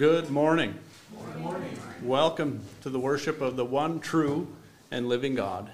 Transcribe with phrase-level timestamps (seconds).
[0.00, 0.78] Good morning.
[1.26, 1.78] Good morning.
[2.02, 4.48] Welcome to the worship of the one true
[4.90, 5.70] and living God.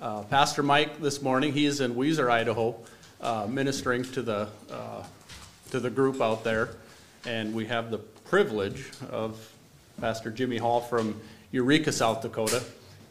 [0.00, 2.76] Uh, Pastor Mike this morning, he is in Weiser, Idaho,
[3.20, 5.02] uh, ministering to the uh,
[5.72, 6.76] to the group out there,
[7.26, 9.54] and we have the privilege of
[10.00, 11.20] Pastor Jimmy Hall from
[11.50, 12.62] Eureka, South Dakota.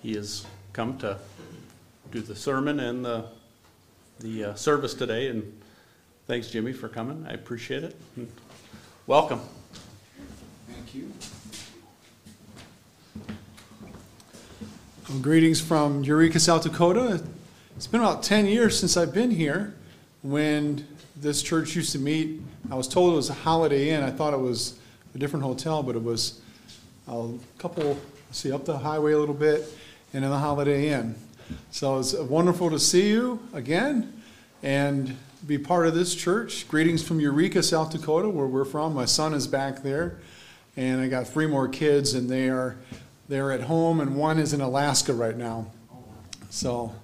[0.01, 1.17] He has come to
[2.09, 3.25] do the sermon and the
[4.21, 5.61] the uh, service today, and
[6.25, 7.25] thanks, Jimmy, for coming.
[7.27, 7.97] I appreciate it.
[9.05, 9.41] Welcome.
[10.91, 11.11] Thank you.
[15.07, 17.23] Well, greetings from Eureka, South Dakota.
[17.75, 19.75] It's been about 10 years since I've been here.
[20.23, 24.01] When this church used to meet, I was told it was a Holiday Inn.
[24.01, 24.79] I thought it was
[25.13, 26.41] a different hotel, but it was
[27.07, 27.29] a
[27.59, 27.99] couple,
[28.31, 29.65] see, up the highway a little bit
[30.13, 31.13] and in the Holiday Inn.
[31.69, 34.21] So it's wonderful to see you again
[34.63, 35.15] and
[35.45, 36.67] be part of this church.
[36.67, 38.95] Greetings from Eureka, South Dakota, where we're from.
[38.95, 40.17] My son is back there,
[40.79, 42.77] and I got three more kids, and they are
[43.27, 45.67] they're at home, and one is in Alaska right now.
[46.49, 46.95] So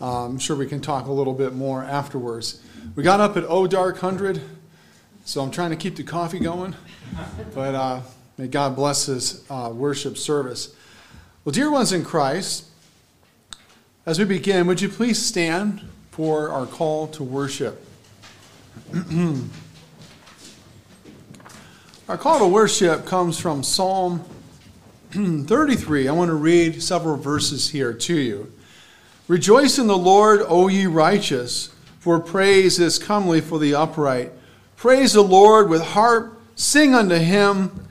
[0.00, 2.62] uh, I'm sure we can talk a little bit more afterwards.
[2.96, 4.40] We got up at O Dark Hundred,
[5.26, 6.74] so I'm trying to keep the coffee going.
[7.54, 8.00] But uh,
[8.38, 10.74] may God bless His uh, worship service.
[11.44, 12.64] Well, dear ones in Christ,
[14.06, 15.82] as we begin, would you please stand
[16.12, 17.86] for our call to worship?
[22.12, 24.22] our call to worship comes from Psalm
[25.12, 26.08] 33.
[26.08, 28.52] I want to read several verses here to you.
[29.28, 34.30] Rejoice in the Lord, O ye righteous, for praise is comely for the upright.
[34.76, 37.88] Praise the Lord with harp, sing unto him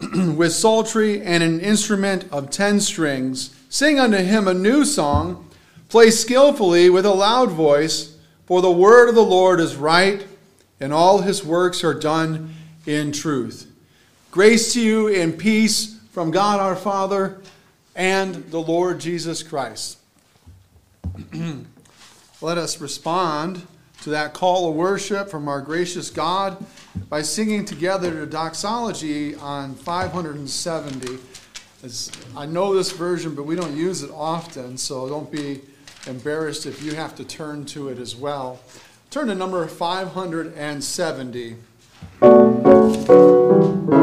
[0.36, 3.54] with psaltery and an instrument of ten strings.
[3.68, 5.48] Sing unto him a new song,
[5.88, 10.26] play skillfully with a loud voice, for the word of the Lord is right,
[10.80, 12.56] and all his works are done
[12.88, 13.70] in truth.
[14.30, 17.38] Grace to you and peace from God our Father
[17.94, 19.98] and the Lord Jesus Christ.
[22.40, 23.66] Let us respond
[24.02, 26.64] to that call of worship from our gracious God
[27.10, 31.18] by singing together the doxology on 570.
[31.84, 35.60] As I know this version, but we don't use it often, so don't be
[36.06, 38.60] embarrassed if you have to turn to it as well.
[39.10, 41.56] Turn to number 570.
[42.88, 43.88] 19.
[43.88, 43.97] 19b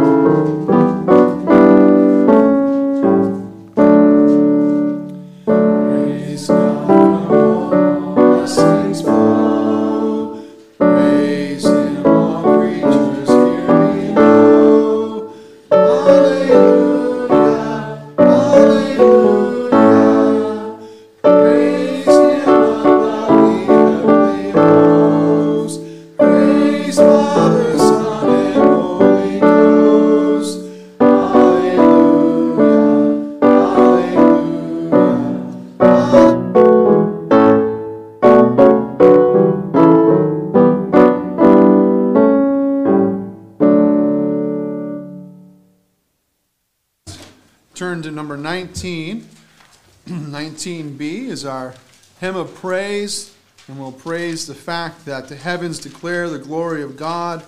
[51.35, 51.73] is our
[52.21, 53.35] hymn of praise,
[53.67, 57.43] and we'll praise the fact that the heavens declare the glory of God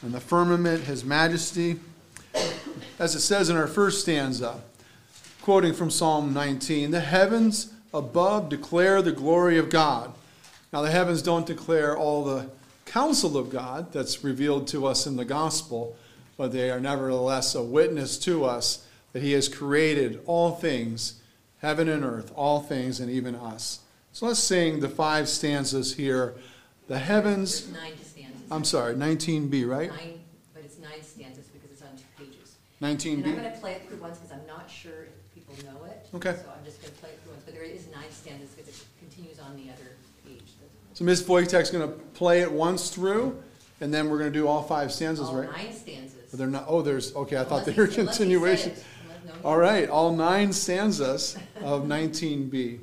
[0.00, 1.78] and the firmament his majesty.
[2.98, 4.62] As it says in our first stanza,
[5.42, 10.14] quoting from Psalm 19, the heavens above declare the glory of God.
[10.72, 12.48] Now, the heavens don't declare all the
[12.86, 15.94] counsel of God that's revealed to us in the gospel,
[16.38, 21.17] but they are nevertheless a witness to us that he has created all things,
[21.58, 23.80] heaven and earth, all things, and even us.
[24.12, 26.34] So let's sing the five stanzas here.
[26.88, 27.66] The heavens.
[27.66, 28.42] There's nine stanzas.
[28.50, 29.90] I'm sorry, 19b, right?
[29.90, 30.20] Nine,
[30.54, 32.56] but it's nine stanzas because it's on two pages.
[32.80, 33.14] 19b.
[33.24, 35.84] And I'm going to play it through once because I'm not sure if people know
[35.84, 36.06] it.
[36.14, 36.32] Okay.
[36.32, 37.44] So I'm just going to play it through once.
[37.44, 39.92] But there is nine stanzas because it continues on the other
[40.26, 40.42] page.
[40.94, 41.22] So Ms.
[41.24, 43.40] Wojtek's going to play it once through,
[43.80, 45.50] and then we're going to do all five stanzas, All right?
[45.52, 46.14] nine stanzas.
[46.30, 46.64] But they're not.
[46.66, 47.14] Oh, there's.
[47.14, 48.72] Okay, I thought they were he- unless continuation.
[49.44, 52.80] All right, all nine stanzas of 19b.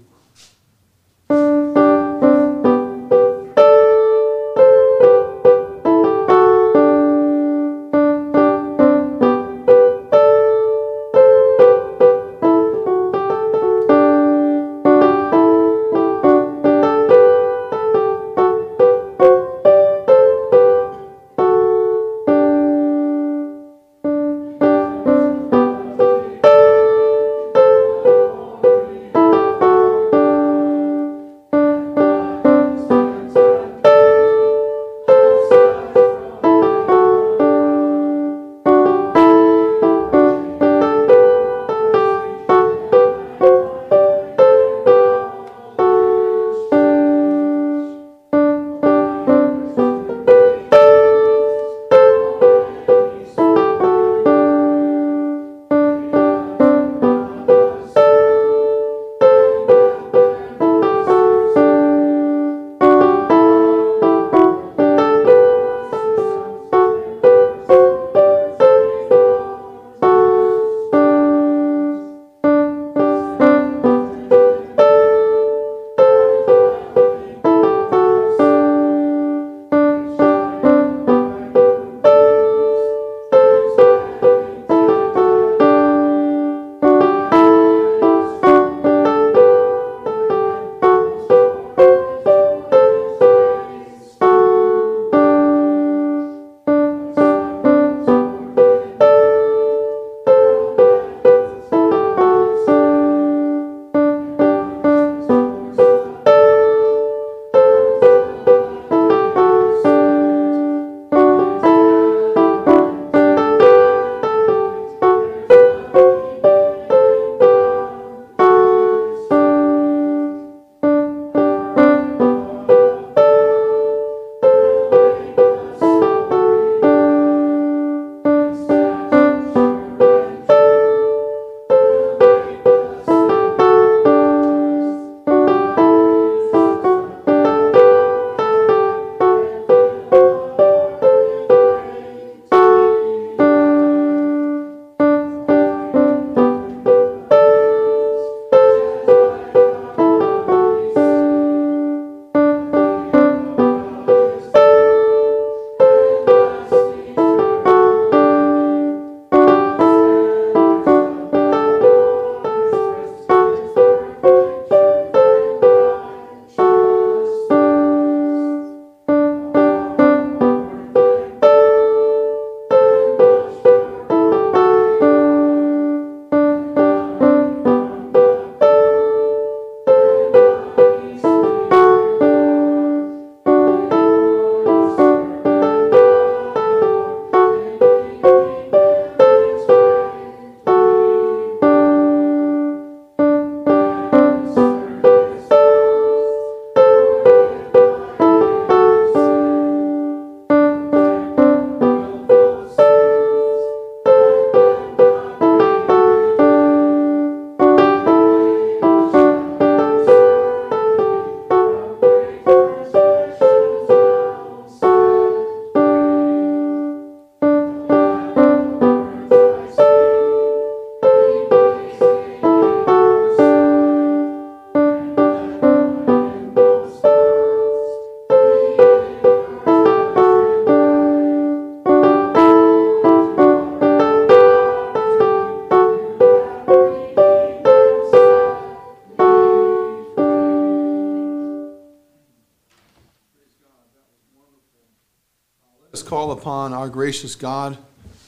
[246.85, 247.79] Our gracious God.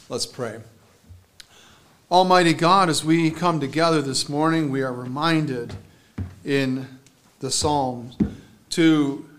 [0.09, 0.59] Let's pray.
[2.09, 5.75] Almighty God, as we come together this morning, we are reminded
[6.43, 6.87] in
[7.39, 8.17] the Psalms
[8.71, 9.29] to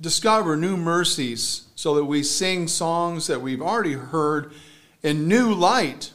[0.00, 4.54] discover new mercies so that we sing songs that we've already heard
[5.02, 6.12] in new light,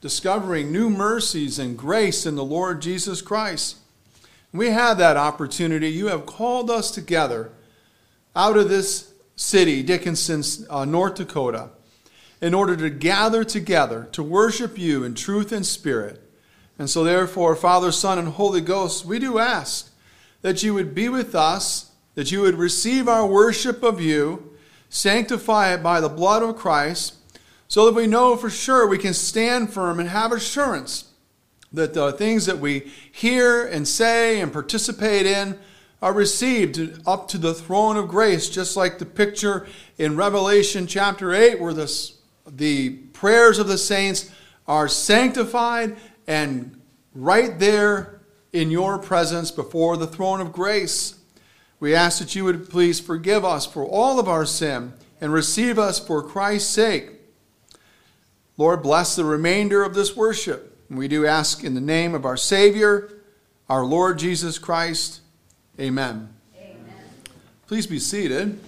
[0.00, 3.76] discovering new mercies and grace in the Lord Jesus Christ.
[4.54, 5.90] We have that opportunity.
[5.90, 7.50] You have called us together
[8.34, 11.70] out of this city, Dickinson, uh, North Dakota,
[12.40, 16.20] in order to gather together to worship you in truth and spirit.
[16.78, 19.90] And so, therefore, Father, Son, and Holy Ghost, we do ask
[20.42, 24.56] that you would be with us, that you would receive our worship of you,
[24.88, 27.14] sanctify it by the blood of Christ,
[27.68, 31.12] so that we know for sure we can stand firm and have assurance
[31.74, 35.58] that the things that we hear and say and participate in
[36.04, 41.32] are received up to the throne of grace, just like the picture in Revelation chapter
[41.32, 44.30] 8, where this, the prayers of the saints
[44.68, 45.96] are sanctified
[46.26, 46.78] and
[47.14, 48.20] right there
[48.52, 51.18] in your presence before the throne of grace.
[51.80, 54.92] We ask that you would please forgive us for all of our sin
[55.22, 57.12] and receive us for Christ's sake.
[58.58, 60.78] Lord, bless the remainder of this worship.
[60.90, 63.22] We do ask in the name of our Savior,
[63.70, 65.22] our Lord Jesus Christ.
[65.80, 66.28] Amen.
[66.56, 66.84] Amen.
[67.66, 68.60] Please be seated.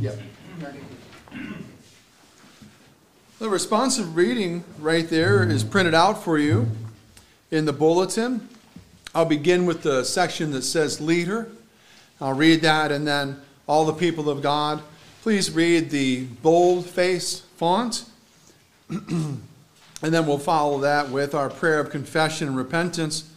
[0.00, 0.18] Yep.
[3.38, 6.70] The responsive reading right there is printed out for you
[7.50, 8.48] in the bulletin.
[9.14, 11.48] I'll begin with the section that says leader.
[12.18, 14.82] I'll read that, and then all the people of God,
[15.20, 18.06] please read the bold face font.
[18.88, 19.42] and
[20.00, 23.30] then we'll follow that with our prayer of confession and repentance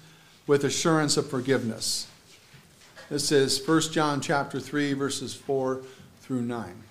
[0.50, 2.08] with assurance of forgiveness.
[3.08, 5.84] This is 1 John chapter 3 verses 4
[6.22, 6.84] through 9.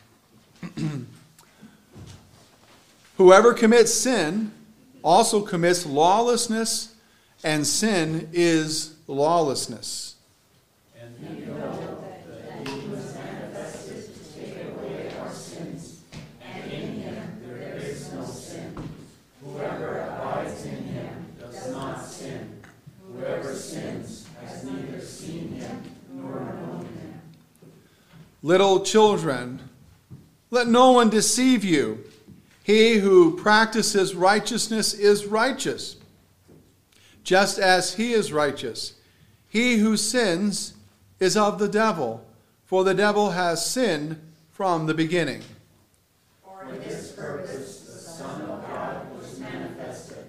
[3.17, 4.53] Whoever commits sin
[5.03, 6.95] also commits lawlessness,
[7.43, 10.15] and sin is lawlessness.
[28.49, 29.69] Little children,
[30.51, 32.03] let no one deceive you.
[32.63, 35.97] He who practices righteousness is righteous,
[37.23, 38.95] just as he is righteous.
[39.51, 40.73] He who sins
[41.21, 42.25] is of the devil,
[42.65, 44.19] for the devil has sinned
[44.51, 45.43] from the beginning.
[46.43, 50.25] For this purpose the Son of God was manifested,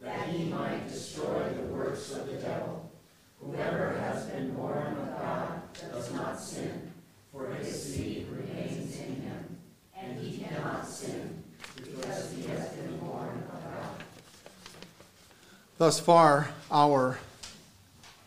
[0.00, 2.90] that he might destroy the works of the devil.
[3.40, 5.62] Whoever has been born of God
[5.92, 6.90] does not sin
[7.32, 9.58] for his seed remains in him,
[9.96, 11.42] and he cannot sin,
[11.76, 14.04] because he has been born of God.
[15.80, 17.18] Thus far, our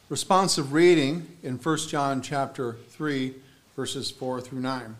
[0.09, 3.31] responsive reading in 1 John chapter 3,
[3.75, 4.95] verses 4 through 9.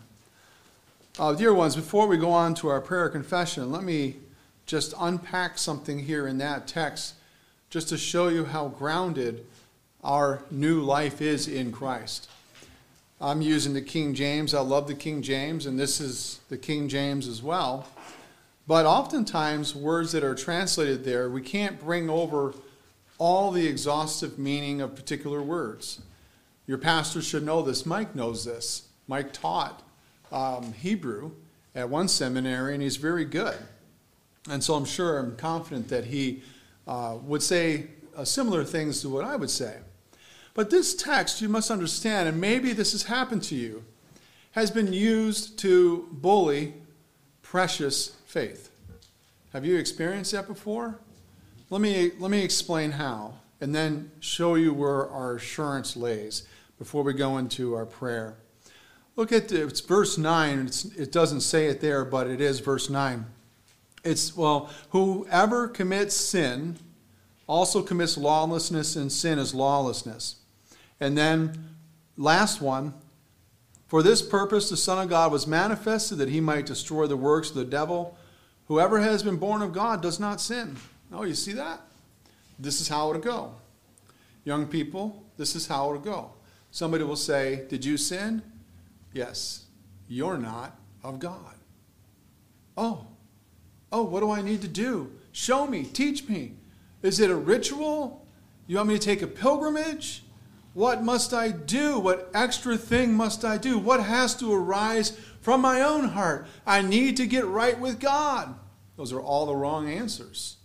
[1.18, 4.18] Uh, dear ones, before we go on to our prayer confession, let me
[4.66, 7.14] just unpack something here in that text
[7.70, 9.44] just to show you how grounded
[10.04, 12.30] our new life is in Christ.
[13.20, 14.54] I'm using the King James.
[14.54, 17.88] I love the King James, and this is the King James as well.
[18.66, 22.54] But oftentimes, words that are translated there, we can't bring over
[23.18, 26.00] all the exhaustive meaning of particular words.
[26.66, 27.84] Your pastor should know this.
[27.84, 28.88] Mike knows this.
[29.06, 29.82] Mike taught
[30.32, 31.32] um, Hebrew
[31.74, 33.56] at one seminary, and he's very good.
[34.48, 36.42] And so I'm sure, I'm confident that he
[36.86, 39.78] uh, would say uh, similar things to what I would say.
[40.54, 43.84] But this text, you must understand, and maybe this has happened to you,
[44.52, 46.74] has been used to bully
[47.42, 48.72] precious faith.
[49.52, 50.98] Have you experienced that before?
[51.70, 56.42] Let me, let me explain how, and then show you where our assurance lays
[56.76, 58.34] before we go into our prayer.
[59.14, 60.66] Look at the, it's verse 9.
[60.66, 63.24] It's, it doesn't say it there, but it is verse 9.
[64.02, 66.76] It's, well, whoever commits sin
[67.46, 70.40] also commits lawlessness, and sin is lawlessness.
[70.98, 71.76] And then,
[72.16, 72.94] last one,
[73.86, 77.50] for this purpose the Son of God was manifested that he might destroy the works
[77.50, 78.18] of the devil.
[78.68, 80.76] Whoever has been born of God does not sin.
[81.12, 81.80] Oh, you see that?
[82.58, 83.54] This is how it'll go.
[84.44, 86.32] Young people, this is how it'll go.
[86.70, 88.42] Somebody will say, Did you sin?
[89.12, 89.66] Yes.
[90.08, 91.54] You're not of God.
[92.76, 93.06] Oh,
[93.92, 95.12] oh, what do I need to do?
[95.32, 96.54] Show me, teach me.
[97.02, 98.26] Is it a ritual?
[98.66, 100.23] You want me to take a pilgrimage?
[100.74, 102.00] What must I do?
[102.00, 103.78] What extra thing must I do?
[103.78, 106.48] What has to arise from my own heart?
[106.66, 108.54] I need to get right with God.
[108.96, 110.56] Those are all the wrong answers,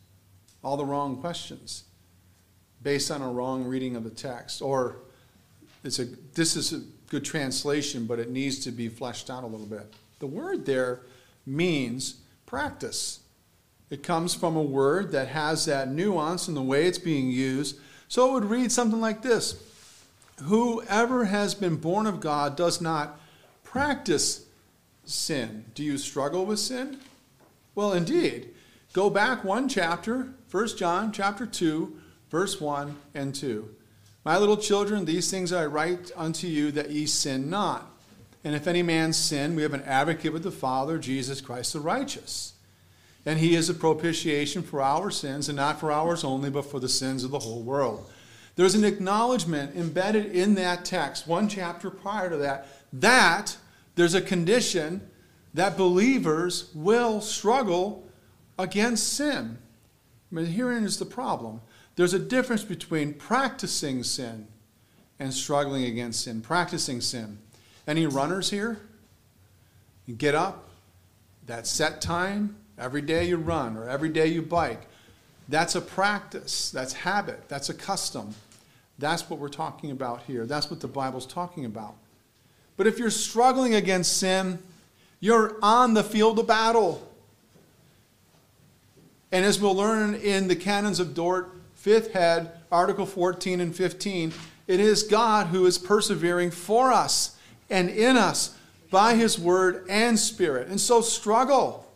[0.63, 1.83] all the wrong questions,
[2.81, 4.63] based on a wrong reading of the text.
[4.63, 4.97] Or
[5.83, 9.47] it's a, this is a good translation, but it needs to be fleshed out a
[9.47, 9.93] little bit.
[10.17, 11.01] The word there
[11.45, 13.19] means practice.
[13.91, 17.79] It comes from a word that has that nuance in the way it's being used.
[18.07, 19.63] So it would read something like this
[20.43, 23.19] Whoever has been born of God does not
[23.63, 24.46] practice
[25.05, 25.65] sin.
[25.75, 27.00] Do you struggle with sin?
[27.75, 28.50] Well, indeed.
[28.93, 31.96] Go back one chapter, 1 John chapter 2,
[32.29, 33.69] verse 1 and 2.
[34.25, 37.89] My little children, these things I write unto you that ye sin not.
[38.43, 41.79] And if any man sin, we have an advocate with the Father, Jesus Christ the
[41.79, 42.53] righteous.
[43.25, 46.79] And he is a propitiation for our sins, and not for ours only, but for
[46.79, 48.10] the sins of the whole world.
[48.59, 53.55] There's an acknowledgement embedded in that text, one chapter prior to that, that
[53.95, 55.09] there's a condition
[55.53, 58.05] that believers will struggle
[58.57, 59.59] against sin.
[60.29, 61.61] But herein is the problem.
[61.95, 64.45] There's a difference between practicing sin
[65.19, 66.41] and struggling against sin.
[66.41, 67.37] Practicing sin.
[67.87, 68.81] Any runners here?
[70.05, 70.67] You get up,
[71.45, 74.81] that set time, every day you run or every day you bike.
[75.47, 78.35] That's a practice, that's habit, that's a custom.
[78.99, 80.45] That's what we're talking about here.
[80.45, 81.95] That's what the Bible's talking about.
[82.75, 84.59] But if you're struggling against sin,
[85.21, 87.05] you're on the field of battle.
[89.31, 94.33] And as we'll learn in the Canons of Dort, fifth head, Article 14 and 15,
[94.67, 97.37] it is God who is persevering for us
[97.69, 98.55] and in us
[98.91, 100.67] by his word and spirit.
[100.67, 101.89] And so struggle.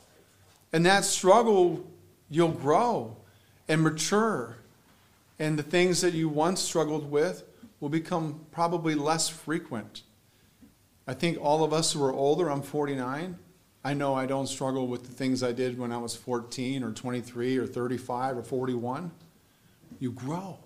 [0.71, 1.85] And that struggle,
[2.29, 3.17] you'll grow
[3.67, 4.57] and mature
[5.39, 7.43] and the things that you once struggled with
[7.79, 10.03] will become probably less frequent.
[11.07, 13.37] I think all of us who are older, I'm 49,
[13.83, 16.91] I know I don't struggle with the things I did when I was 14 or
[16.91, 19.11] 23 or 35 or 41.
[19.99, 20.59] You grow.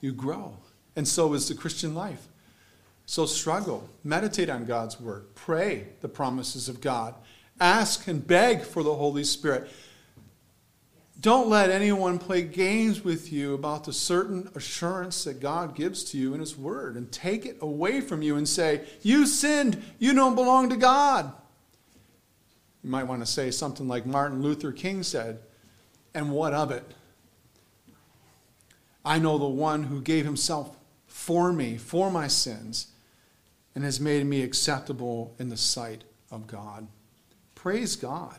[0.00, 0.56] You grow.
[0.96, 2.28] And so is the Christian life.
[3.04, 3.88] So struggle.
[4.02, 5.34] Meditate on God's word.
[5.34, 7.14] Pray the promises of God.
[7.60, 9.70] Ask and beg for the Holy Spirit.
[11.20, 16.18] Don't let anyone play games with you about the certain assurance that God gives to
[16.18, 20.14] you in His Word and take it away from you and say, You sinned, you
[20.14, 21.32] don't belong to God.
[22.82, 25.40] You might want to say something like Martin Luther King said,
[26.14, 26.84] And what of it?
[29.04, 32.88] I know the one who gave himself for me, for my sins,
[33.74, 36.86] and has made me acceptable in the sight of God.
[37.54, 38.38] Praise God.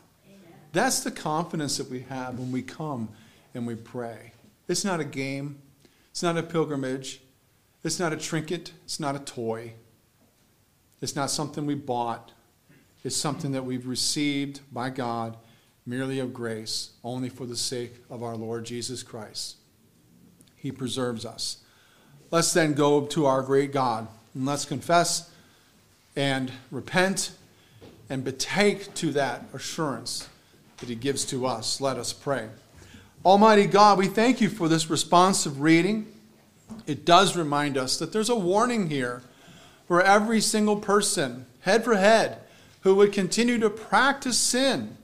[0.72, 3.10] That's the confidence that we have when we come
[3.54, 4.32] and we pray.
[4.68, 5.60] It's not a game,
[6.10, 7.20] it's not a pilgrimage,
[7.84, 9.74] it's not a trinket, it's not a toy,
[11.00, 12.32] it's not something we bought.
[13.04, 15.36] It's something that we've received by God
[15.84, 19.56] merely of grace, only for the sake of our Lord Jesus Christ.
[20.54, 21.58] He preserves us.
[22.30, 25.30] Let's then go to our great God and let's confess
[26.14, 27.32] and repent
[28.08, 30.28] and betake to that assurance
[30.82, 31.80] that He gives to us.
[31.80, 32.48] Let us pray.
[33.24, 36.08] Almighty God, we thank you for this responsive reading.
[36.88, 39.22] It does remind us that there's a warning here
[39.86, 42.38] for every single person, head for head,
[42.80, 44.96] who would continue to practice sin,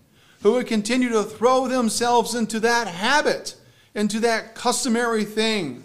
[0.43, 3.55] who would continue to throw themselves into that habit,
[3.95, 5.85] into that customary thing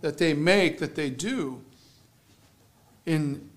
[0.00, 1.60] that they make, that they do,
[3.04, 3.50] in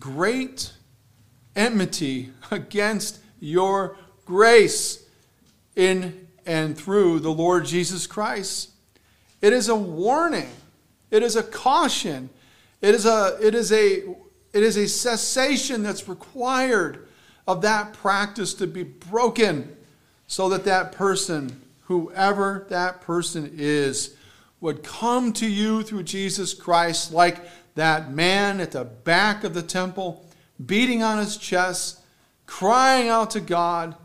[0.00, 0.72] great
[1.54, 5.04] enmity against your grace
[5.76, 8.70] in and through the Lord Jesus Christ.
[9.40, 10.50] It is a warning.
[11.10, 12.30] It is a caution.
[12.80, 14.04] It is a, it is a,
[14.52, 17.06] it is a cessation that's required
[17.46, 19.76] of that practice to be broken
[20.26, 24.16] so that that person, whoever that person is,
[24.60, 27.38] would come to you through Jesus Christ like
[27.74, 30.24] that man at the back of the temple,
[30.64, 32.00] beating on his chest,
[32.46, 33.96] crying out to God,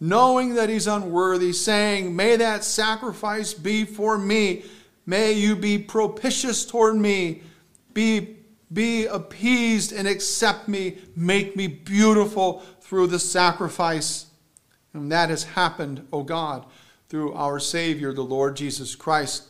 [0.00, 4.64] knowing that he's unworthy, saying, May that sacrifice be for me.
[5.06, 7.42] May you be propitious toward me.
[7.94, 8.36] Be,
[8.72, 10.98] be appeased and accept me.
[11.16, 14.26] Make me beautiful through the sacrifice.
[14.92, 16.64] And that has happened, O God,
[17.08, 19.44] through our Savior, the Lord Jesus Christ.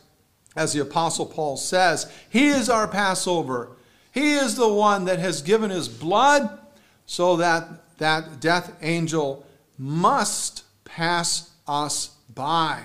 [0.55, 3.71] As the Apostle Paul says, He is our Passover.
[4.11, 6.57] He is the one that has given His blood
[7.05, 9.45] so that that death angel
[9.79, 12.81] must pass us by.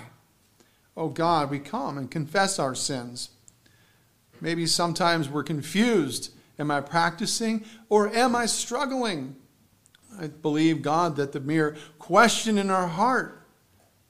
[0.97, 3.31] Oh God, we come and confess our sins.
[4.41, 6.33] Maybe sometimes we're confused.
[6.59, 9.35] Am I practicing or am I struggling?
[10.21, 13.43] I believe, God, that the mere question in our heart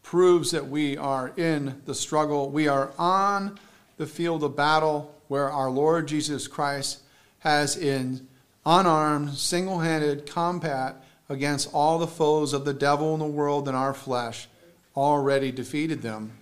[0.02, 2.50] proves that we are in the struggle.
[2.50, 3.58] We are on
[3.96, 7.00] the field of battle where our Lord Jesus Christ
[7.38, 8.28] has, in
[8.66, 13.76] unarmed, single handed combat against all the foes of the devil in the world and
[13.76, 14.48] our flesh,
[14.96, 16.38] already defeated them.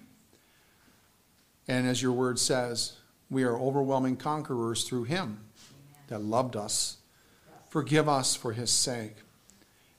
[1.68, 2.96] And as your word says,
[3.30, 5.40] we are overwhelming conquerors through him
[6.08, 6.98] that loved us.
[7.68, 9.16] Forgive us for his sake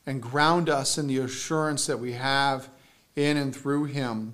[0.05, 2.69] and ground us in the assurance that we have
[3.15, 4.33] in and through him.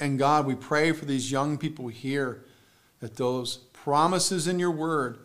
[0.00, 2.44] And God, we pray for these young people here
[3.00, 5.18] that those promises in your word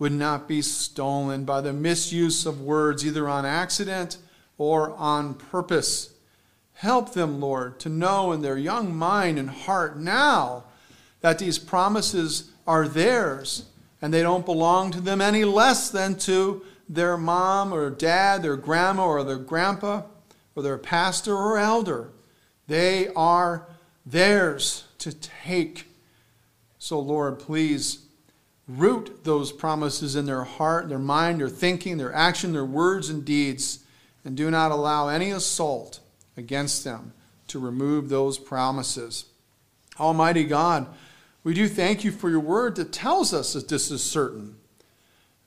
[0.00, 4.16] would not be stolen by the misuse of words, either on accident
[4.56, 6.14] or on purpose.
[6.72, 10.64] Help them, Lord, to know in their young mind and heart now
[11.20, 13.66] that these promises are theirs
[14.00, 18.56] and they don't belong to them any less than to their mom or dad, their
[18.56, 20.02] grandma or their grandpa
[20.56, 22.08] or their pastor or elder.
[22.68, 23.68] They are
[24.06, 25.88] theirs to take.
[26.78, 28.06] So, Lord, please
[28.78, 33.24] root those promises in their heart, their mind, their thinking, their action, their words and
[33.24, 33.80] deeds,
[34.24, 36.00] and do not allow any assault
[36.36, 37.12] against them
[37.48, 39.26] to remove those promises.
[39.98, 40.86] Almighty God,
[41.42, 44.56] we do thank you for your word that tells us that this is certain.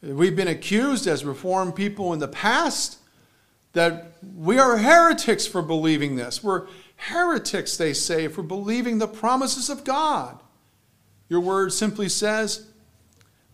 [0.01, 2.97] We've been accused as Reformed people in the past
[3.73, 6.43] that we are heretics for believing this.
[6.43, 10.39] We're heretics, they say, for believing the promises of God.
[11.29, 12.67] Your word simply says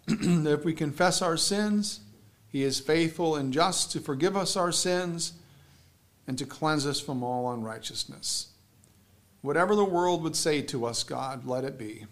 [0.48, 2.00] if we confess our sins,
[2.48, 5.34] he is faithful and just to forgive us our sins
[6.28, 8.48] and to cleanse us from all unrighteousness.
[9.41, 12.06] Whatever the world would say to us, God, let it be.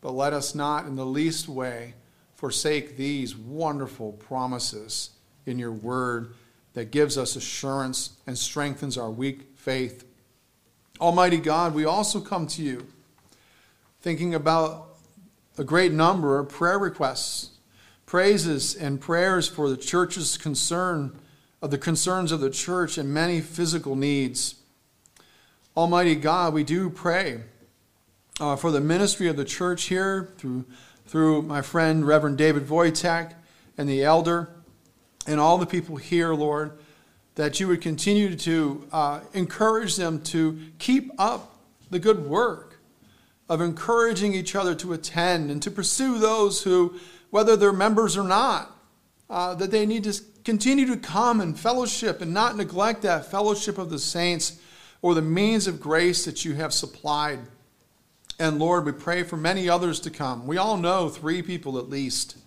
[0.00, 1.94] But let us not in the least way
[2.34, 5.10] forsake these wonderful promises
[5.44, 6.34] in your word
[6.72, 10.06] that gives us assurance and strengthens our weak faith.
[11.00, 12.86] Almighty God, we also come to you
[14.00, 14.89] thinking about
[15.60, 17.50] a great number of prayer requests,
[18.06, 21.14] praises, and prayers for the church's concern,
[21.60, 24.54] of the concerns of the church, and many physical needs.
[25.76, 27.42] Almighty God, we do pray
[28.40, 30.64] uh, for the ministry of the church here through,
[31.06, 33.34] through my friend Reverend David Wojtek
[33.76, 34.48] and the elder
[35.26, 36.72] and all the people here, Lord,
[37.34, 41.58] that you would continue to uh, encourage them to keep up
[41.90, 42.69] the good work
[43.50, 46.94] of encouraging each other to attend and to pursue those who,
[47.30, 48.76] whether they're members or not,
[49.28, 53.76] uh, that they need to continue to come and fellowship and not neglect that fellowship
[53.76, 54.60] of the saints
[55.02, 57.40] or the means of grace that you have supplied.
[58.38, 60.46] And Lord, we pray for many others to come.
[60.46, 62.38] We all know three people at least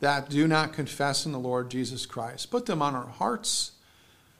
[0.00, 2.50] that do not confess in the Lord Jesus Christ.
[2.50, 3.72] Put them on our hearts,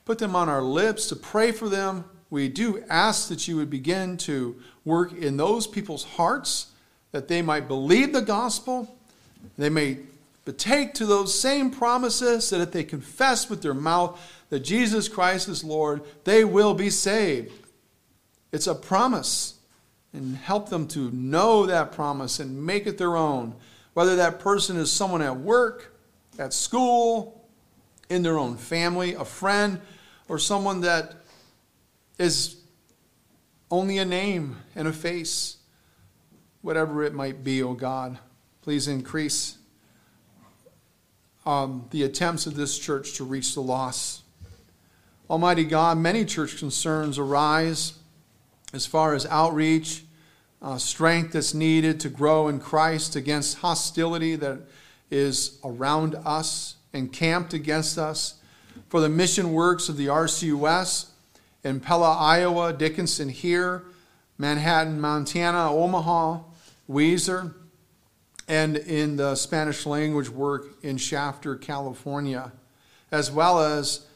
[0.07, 2.07] put them on our lips to pray for them.
[2.31, 6.73] We do ask that you would begin to work in those people's hearts
[7.12, 8.97] that they might believe the gospel,
[9.57, 9.99] they may
[10.57, 15.49] take to those same promises that if they confess with their mouth that Jesus Christ
[15.49, 17.53] is Lord, they will be saved.
[18.51, 19.55] It's a promise
[20.12, 23.55] and help them to know that promise and make it their own.
[23.93, 25.95] Whether that person is someone at work,
[26.38, 27.47] at school,
[28.09, 29.81] in their own family, a friend,
[30.29, 31.14] or someone that
[32.18, 32.57] is
[33.70, 35.59] only a name and a face,
[36.62, 38.18] whatever it might be, O oh God,
[38.62, 39.59] please increase
[41.46, 44.22] um, the attempts of this church to reach the lost.
[45.31, 47.94] Almighty God, many church concerns arise
[48.72, 50.04] as far as outreach,
[50.61, 54.59] uh, strength that's needed to grow in Christ against hostility that
[55.11, 58.35] is around us, encamped against us,
[58.88, 61.08] for the mission works of the RCUS
[61.68, 63.85] in Pella, Iowa, Dickinson here,
[64.38, 66.40] Manhattan, Montana, Omaha,
[66.88, 67.54] Weiser,
[68.48, 72.52] and in the Spanish language work in Shafter, California,
[73.12, 74.07] as well as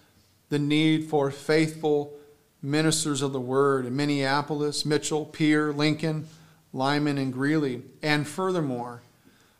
[0.48, 2.14] the need for faithful
[2.62, 6.26] ministers of the word in Minneapolis, Mitchell, Pierre, Lincoln,
[6.72, 9.02] Lyman, and Greeley, and furthermore,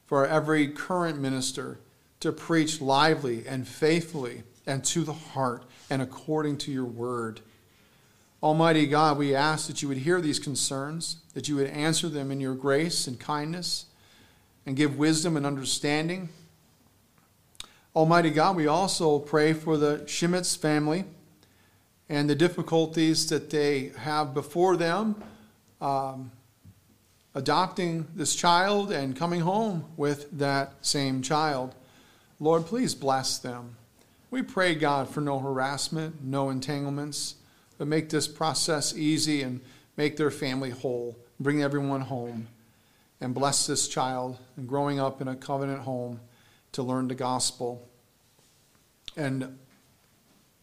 [0.07, 1.79] for every current minister
[2.21, 7.41] to preach lively and faithfully and to the heart and according to your word.
[8.43, 12.33] Almighty God, we ask that you would hear these concerns, that you would answer them
[12.33, 13.87] in your grace and kindness,
[14.67, 16.29] and give wisdom and understanding.
[17.95, 21.05] Almighty God, we also pray for the Shimitz family
[22.09, 25.23] and the difficulties that they have before them
[25.81, 26.33] um,
[27.35, 31.75] adopting this child and coming home with that same child.
[32.41, 33.77] Lord, please bless them.
[34.31, 37.37] We pray, God, for no harassment, no entanglements,
[37.83, 39.61] but make this process easy and
[39.97, 41.19] make their family whole.
[41.41, 42.47] Bring everyone home
[43.21, 46.21] and bless this child and growing up in a covenant home
[46.71, 47.89] to learn the gospel
[49.17, 49.59] and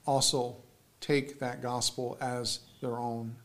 [0.05, 0.55] also
[1.01, 3.35] take that gospel as their own.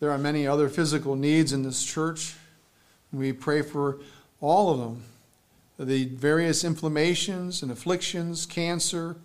[0.00, 2.36] There are many other physical needs in this church.
[3.12, 4.00] We pray for
[4.40, 5.04] all of them
[5.78, 9.16] the various inflammations and afflictions, cancer,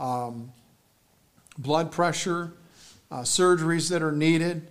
[0.00, 0.54] um,
[1.58, 2.54] blood pressure,
[3.10, 4.70] uh, surgeries that are needed,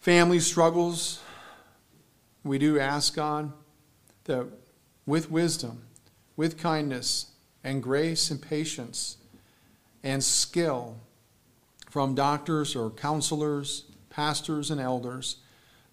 [0.00, 1.20] family struggles.
[2.44, 3.52] We do ask God
[4.24, 4.46] that
[5.04, 5.82] with wisdom,
[6.36, 9.16] with kindness, and grace and patience
[10.02, 10.96] and skill,
[11.90, 15.36] from doctors or counselors, pastors, and elders,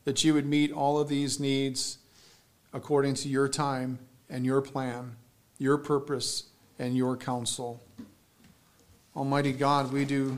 [0.04, 1.98] that you would meet all of these needs
[2.74, 5.16] according to your time and your plan,
[5.58, 7.82] your purpose, and your counsel.
[9.16, 10.36] Almighty God, we do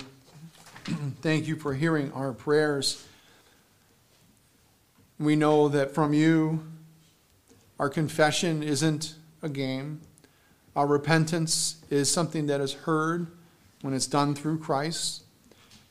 [1.21, 3.05] thank you for hearing our prayers.
[5.17, 6.65] We know that from you,
[7.79, 10.01] our confession isn't a game.
[10.75, 13.27] Our repentance is something that is heard
[13.81, 15.25] when it's done through Christ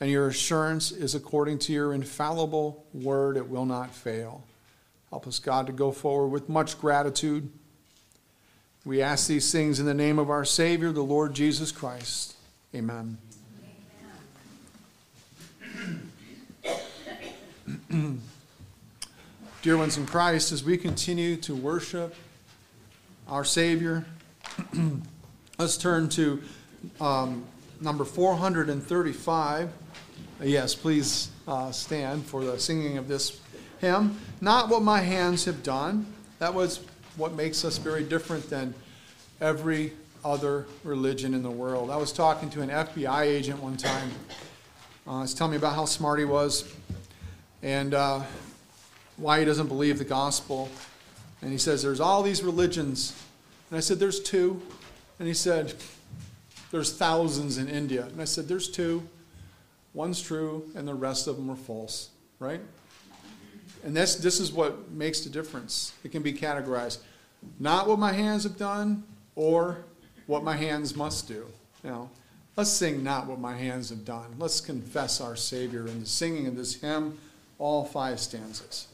[0.01, 4.45] and your assurance is according to your infallible word, it will not fail.
[5.09, 7.51] Help us, God, to go forward with much gratitude.
[8.85, 12.34] We ask these things in the name of our Savior, the Lord Jesus Christ.
[12.75, 13.17] Amen.
[19.63, 22.17] Dear ones in Christ, as we continue to worship
[23.29, 24.05] our Savior,
[25.59, 26.43] let's turn to
[27.01, 27.45] um,
[27.81, 29.71] number 435.
[30.43, 33.41] Yes, please uh, stand for the singing of this
[33.81, 34.19] hymn.
[34.41, 36.13] Not what my hands have done.
[36.41, 36.81] That was
[37.17, 38.75] what makes us very different than
[39.41, 39.93] every
[40.25, 41.91] other religion in the world.
[41.91, 44.11] I was talking to an FBI agent one time.
[45.07, 46.73] Uh, he's telling me about how smart he was
[47.63, 48.23] and uh,
[49.17, 50.71] why he doesn't believe the gospel.
[51.43, 53.15] And he says, There's all these religions.
[53.71, 54.63] And I said, There's two.
[55.19, 55.75] And he said,
[56.71, 58.05] There's thousands in India.
[58.05, 59.07] And I said, There's two.
[59.93, 62.09] One's true, and the rest of them are false,
[62.41, 62.61] right?
[63.85, 65.93] And this, this is what makes the difference.
[66.03, 66.99] It can be categorized
[67.59, 69.85] not what my hands have done or
[70.27, 71.47] what my hands must do.
[71.83, 72.11] Now,
[72.57, 74.35] let's sing not what my hands have done.
[74.39, 77.19] Let's confess our Savior in the singing of this hymn,
[77.59, 78.89] all five stanzas.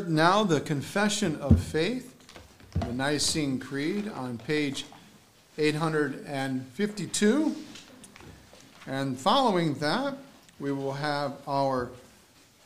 [0.00, 2.14] Now the Confession of Faith,
[2.80, 4.86] the Nicene Creed on page
[5.58, 7.56] 852.
[8.86, 10.16] And following that,
[10.58, 11.90] we will have our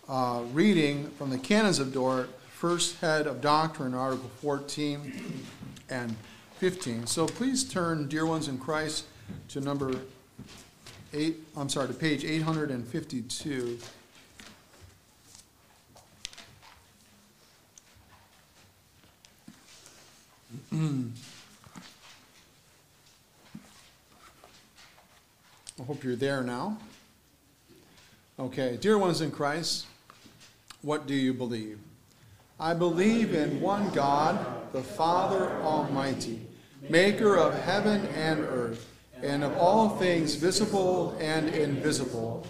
[0.09, 5.45] uh, reading from the Canons of Dort, first head of doctrine, Article 14
[5.91, 6.15] and
[6.59, 7.07] 15.
[7.07, 9.07] So please turn, dear ones in Christ,
[9.49, 9.95] to number
[11.13, 13.79] 8, I'm sorry, to page 852.
[25.79, 26.79] I hope you're there now.
[28.39, 29.87] Okay, dear ones in Christ,
[30.83, 31.79] what do you believe?
[32.59, 36.41] I believe in one God, the Father Almighty,
[36.89, 38.91] maker of heaven and earth,
[39.23, 42.47] and of all things visible and invisible,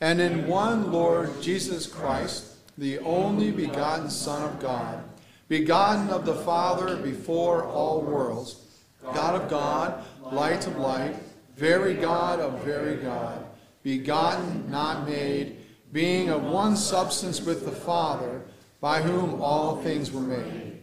[0.00, 5.02] and in one Lord Jesus Christ, the only begotten Son of God,
[5.48, 11.16] begotten of the Father before all worlds, God of God, light of light,
[11.56, 13.44] very God of very God,
[13.82, 15.56] begotten, not made,
[15.92, 18.42] being of one substance with the Father,
[18.80, 20.80] by whom all things were made,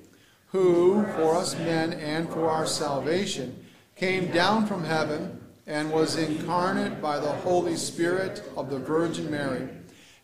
[0.47, 7.01] who, for us men and for our salvation, came down from heaven and was incarnate
[7.01, 9.67] by the Holy Spirit of the Virgin Mary,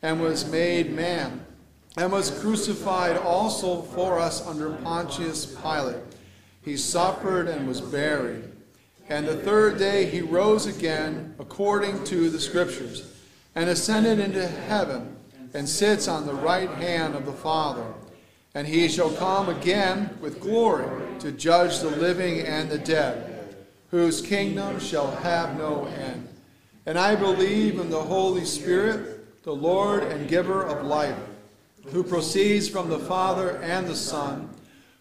[0.02, 1.46] and was made man,
[1.98, 5.98] and was crucified also for us under Pontius Pilate.
[6.64, 8.44] He suffered and was buried.
[9.10, 13.12] And the third day he rose again according to the Scriptures,
[13.56, 15.16] and ascended into heaven,
[15.54, 17.86] and sits on the right hand of the Father.
[18.54, 20.88] And he shall come again with glory
[21.20, 23.56] to judge the living and the dead,
[23.90, 26.28] whose kingdom shall have no end.
[26.86, 31.18] And I believe in the Holy Spirit, the Lord and giver of life,
[31.92, 34.50] who proceeds from the Father and the Son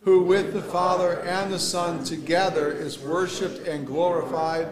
[0.09, 4.67] who with the Father and the Son together is worshiped and glorified,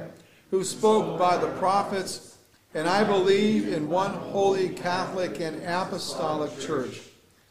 [0.50, 2.38] who spoke by the prophets,
[2.72, 7.00] and I believe in one holy Catholic and apostolic church.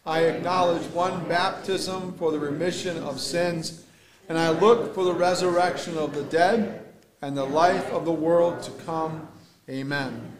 [0.05, 3.83] I acknowledge one baptism for the remission of sins,
[4.29, 6.85] and I look for the resurrection of the dead
[7.21, 9.27] and the life of the world to come.
[9.69, 10.31] Amen.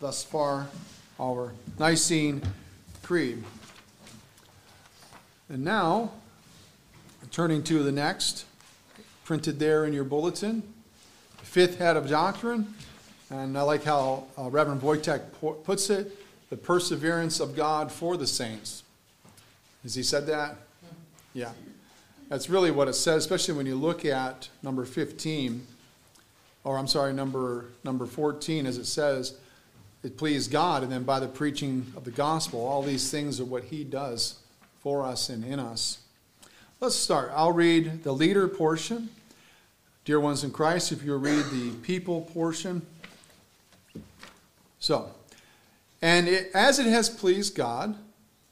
[0.00, 0.68] Thus far,
[1.18, 2.42] our Nicene
[3.06, 3.42] Creed.
[5.48, 6.10] And now,
[7.36, 8.46] Turning to the next,
[9.24, 10.62] printed there in your bulletin,
[11.42, 12.74] fifth head of doctrine.
[13.28, 16.16] And I like how uh, Reverend Wojtek puts it
[16.48, 18.84] the perseverance of God for the saints.
[19.82, 20.56] Has he said that?
[21.34, 21.50] Yeah.
[22.30, 25.66] That's really what it says, especially when you look at number 15,
[26.64, 29.36] or I'm sorry, number, number 14, as it says,
[30.06, 33.44] it pleased God, and then by the preaching of the gospel, all these things are
[33.44, 34.38] what he does
[34.78, 35.98] for us and in us.
[36.78, 37.32] Let's start.
[37.34, 39.08] I'll read the leader portion.
[40.04, 42.82] Dear ones in Christ, if you'll read the people portion.
[44.78, 45.10] So,
[46.00, 47.96] and it, as it has pleased God,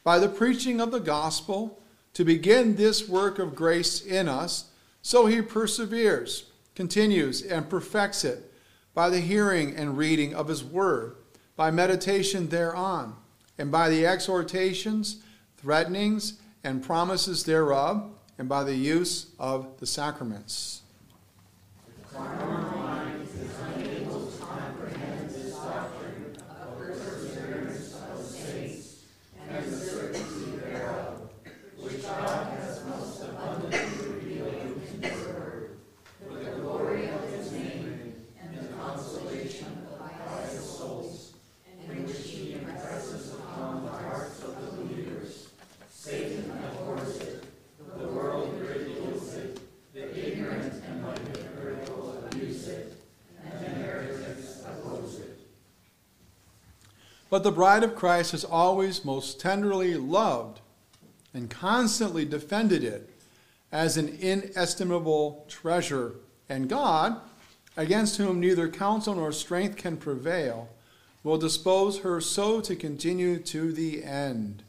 [0.02, 1.78] by the preaching of the gospel,
[2.14, 4.70] to begin this work of grace in us,
[5.02, 8.52] so he perseveres, continues, and perfects it
[8.92, 11.14] by the hearing and reading of his word,
[11.56, 13.14] by meditation thereon,
[13.58, 15.22] and by the exhortations,
[15.56, 20.82] threatenings, and promises thereof, and by the use of the sacraments.
[57.34, 60.60] But the bride of Christ has always most tenderly loved
[61.34, 63.10] and constantly defended it
[63.72, 66.12] as an inestimable treasure.
[66.48, 67.20] And God,
[67.76, 70.68] against whom neither counsel nor strength can prevail,
[71.24, 74.62] will dispose her so to continue to the end.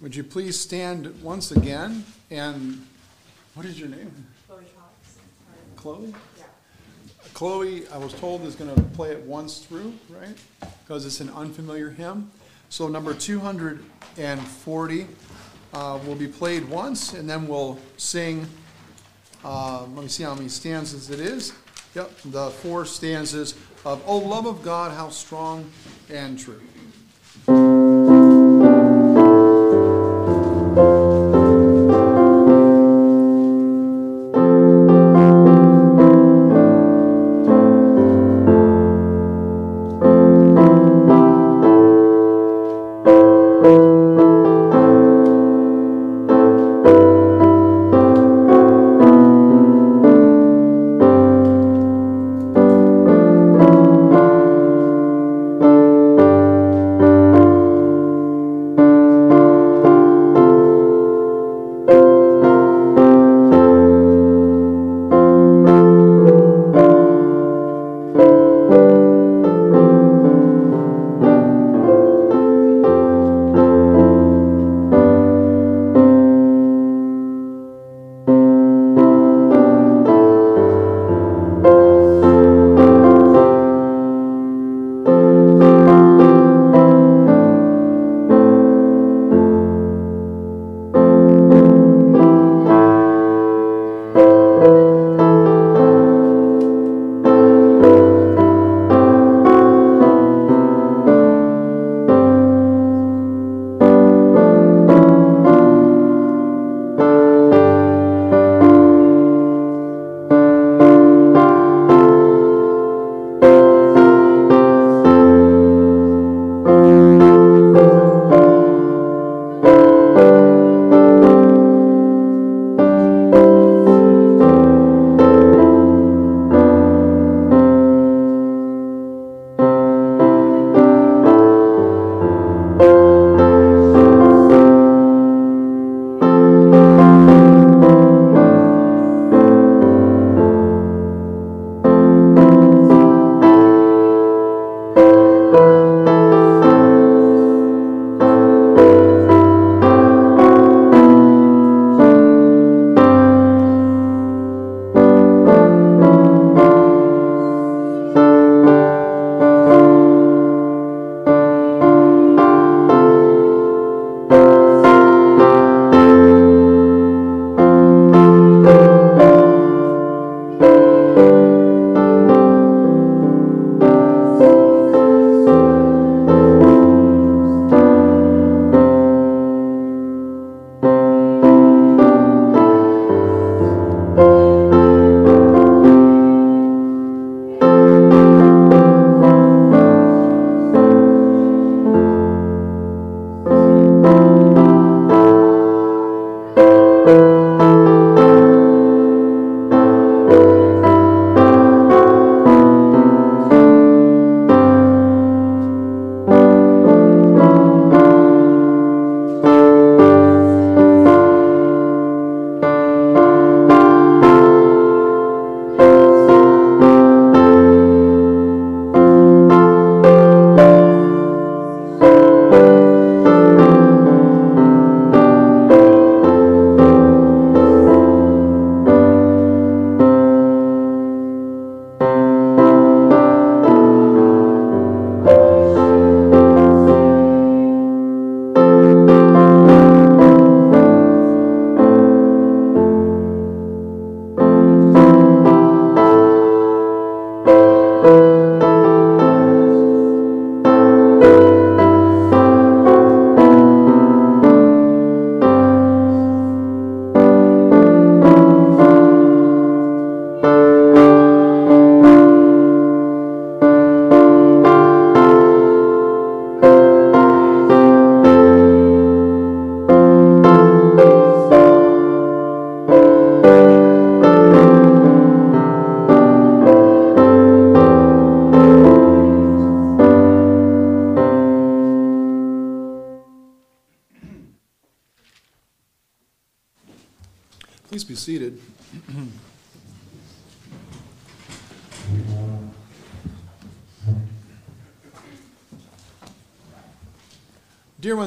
[0.00, 2.06] Would you please stand once again?
[2.30, 2.86] And
[3.52, 4.10] what is your name?
[4.48, 5.18] Chloe Cox.
[5.76, 6.14] Chloe?
[6.38, 6.44] Yeah.
[7.34, 10.34] Chloe, I was told, is going to play it once through, right?
[10.82, 12.30] Because it's an unfamiliar hymn.
[12.70, 15.06] So, number 240,
[15.74, 18.46] uh, will be played once, and then we'll sing,
[19.44, 21.52] uh, let me see how many stanzas it is.
[21.94, 25.70] Yep, the four stanzas of O Love of God, How Strong
[26.08, 26.62] and True.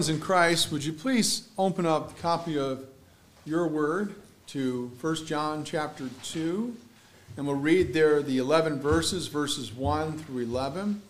[0.04, 2.84] Ones in Christ, would you please open up a copy of
[3.45, 4.14] your word
[4.47, 6.76] to 1 John chapter 2,
[7.38, 11.01] and we'll read there the 11 verses, verses 1 through 11.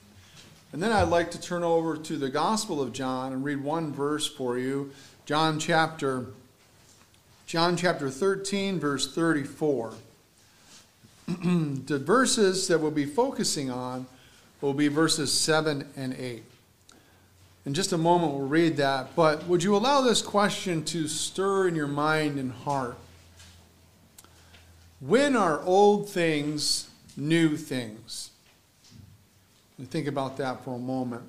[0.74, 3.92] And then I'd like to turn over to the Gospel of John and read one
[3.92, 4.92] verse for you
[5.26, 6.28] John chapter
[7.48, 9.96] John chapter 13 verse 34.
[11.26, 14.06] the verses that we'll be focusing on
[14.62, 16.44] will be verses 7 and 8.
[17.66, 21.68] In just a moment we'll read that, but would you allow this question to stir
[21.68, 22.98] in your mind and heart?
[25.00, 28.32] When are old things new things?
[29.78, 31.24] And think about that for a moment.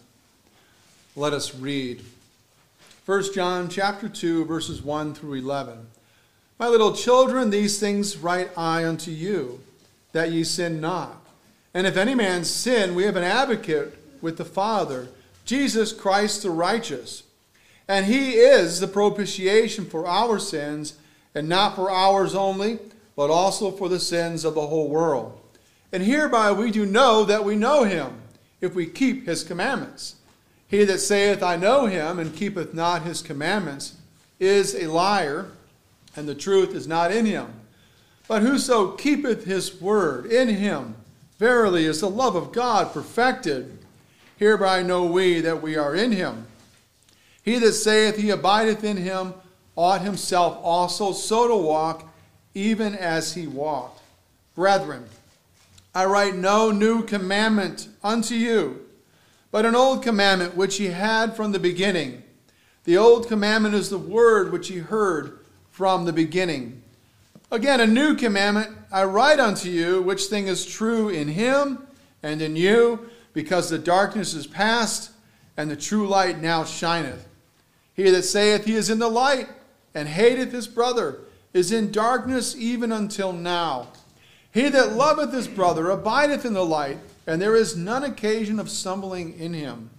[1.17, 2.05] Let us read.
[3.07, 5.87] 1 John chapter 2 verses 1 through 11.
[6.59, 9.61] My little children, these things write I unto you,
[10.13, 11.21] that ye sin not.
[11.73, 15.09] And if any man sin, we have an advocate with the Father,
[15.45, 17.25] Jesus Christ the righteous.
[17.87, 20.95] And he is the propitiation for our sins,
[21.35, 22.79] and not for ours only,
[23.17, 25.39] but also for the sins of the whole world.
[25.93, 28.23] And hereby we do know that we know him,
[28.61, 30.17] if we keep his commandments.
[30.67, 33.95] He that saith, I know him, and keepeth not his commandments,
[34.41, 35.51] is a liar,
[36.17, 37.53] and the truth is not in him.
[38.27, 40.97] But whoso keepeth his word in him,
[41.39, 43.84] verily is the love of God perfected.
[44.37, 46.47] Hereby know we that we are in him.
[47.43, 49.35] He that saith he abideth in him
[49.77, 52.09] ought himself also so to walk,
[52.55, 54.01] even as he walked.
[54.55, 55.05] Brethren,
[55.95, 58.87] I write no new commandment unto you,
[59.51, 62.23] but an old commandment which ye had from the beginning.
[62.85, 65.39] The old commandment is the word which ye heard
[65.71, 66.83] from the beginning.
[67.51, 71.87] Again, a new commandment I write unto you, which thing is true in him
[72.23, 75.11] and in you, because the darkness is past,
[75.57, 77.29] and the true light now shineth.
[77.93, 79.49] He that saith he is in the light,
[79.95, 81.19] and hateth his brother,
[81.53, 83.89] is in darkness even until now.
[84.51, 88.71] He that loveth his brother abideth in the light, and there is none occasion of
[88.71, 89.91] stumbling in him.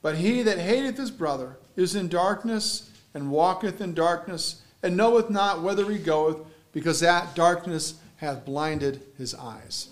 [0.00, 5.30] But he that hateth his brother is in darkness, and walketh in darkness, and knoweth
[5.30, 6.38] not whither he goeth,
[6.72, 9.88] because that darkness hath blinded his eyes.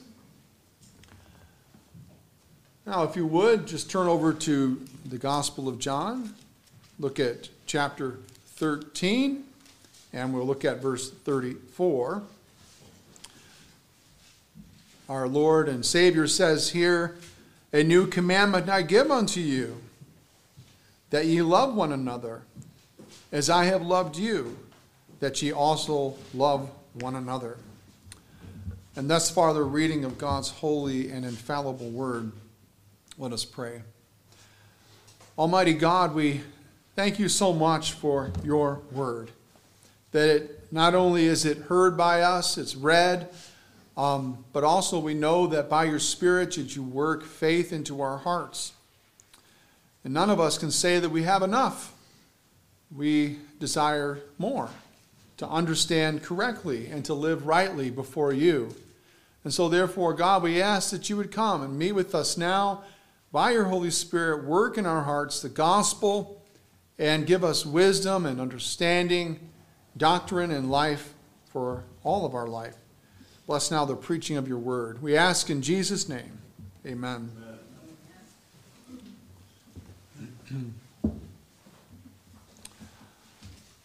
[2.91, 6.35] Now, if you would, just turn over to the Gospel of John.
[6.99, 8.19] Look at chapter
[8.57, 9.45] 13,
[10.13, 12.21] and we'll look at verse 34.
[15.09, 17.17] Our Lord and Savior says here,
[17.73, 19.77] A new commandment I give unto you,
[21.11, 22.43] that ye love one another,
[23.31, 24.59] as I have loved you,
[25.21, 27.57] that ye also love one another.
[28.97, 32.33] And thus far, the reading of God's holy and infallible word.
[33.21, 33.83] Let us pray.
[35.37, 36.41] Almighty God, we
[36.97, 39.31] thank you so much for your word.
[40.13, 43.29] That it not only is it heard by us, it's read,
[43.95, 48.17] um, but also we know that by your Spirit that you work faith into our
[48.17, 48.73] hearts.
[50.03, 51.93] And none of us can say that we have enough.
[52.97, 54.71] We desire more
[55.37, 58.75] to understand correctly and to live rightly before you.
[59.45, 62.83] And so, therefore, God, we ask that you would come and meet with us now
[63.33, 66.43] by your Holy Spirit, work in our hearts the gospel,
[66.99, 69.49] and give us wisdom and understanding,
[69.97, 71.15] doctrine, and life
[71.47, 72.77] for all of our life.
[73.47, 75.03] Bless now the preaching of your word.
[75.03, 76.39] We ask in Jesus' name.
[76.87, 77.31] Amen.
[80.51, 80.75] Amen.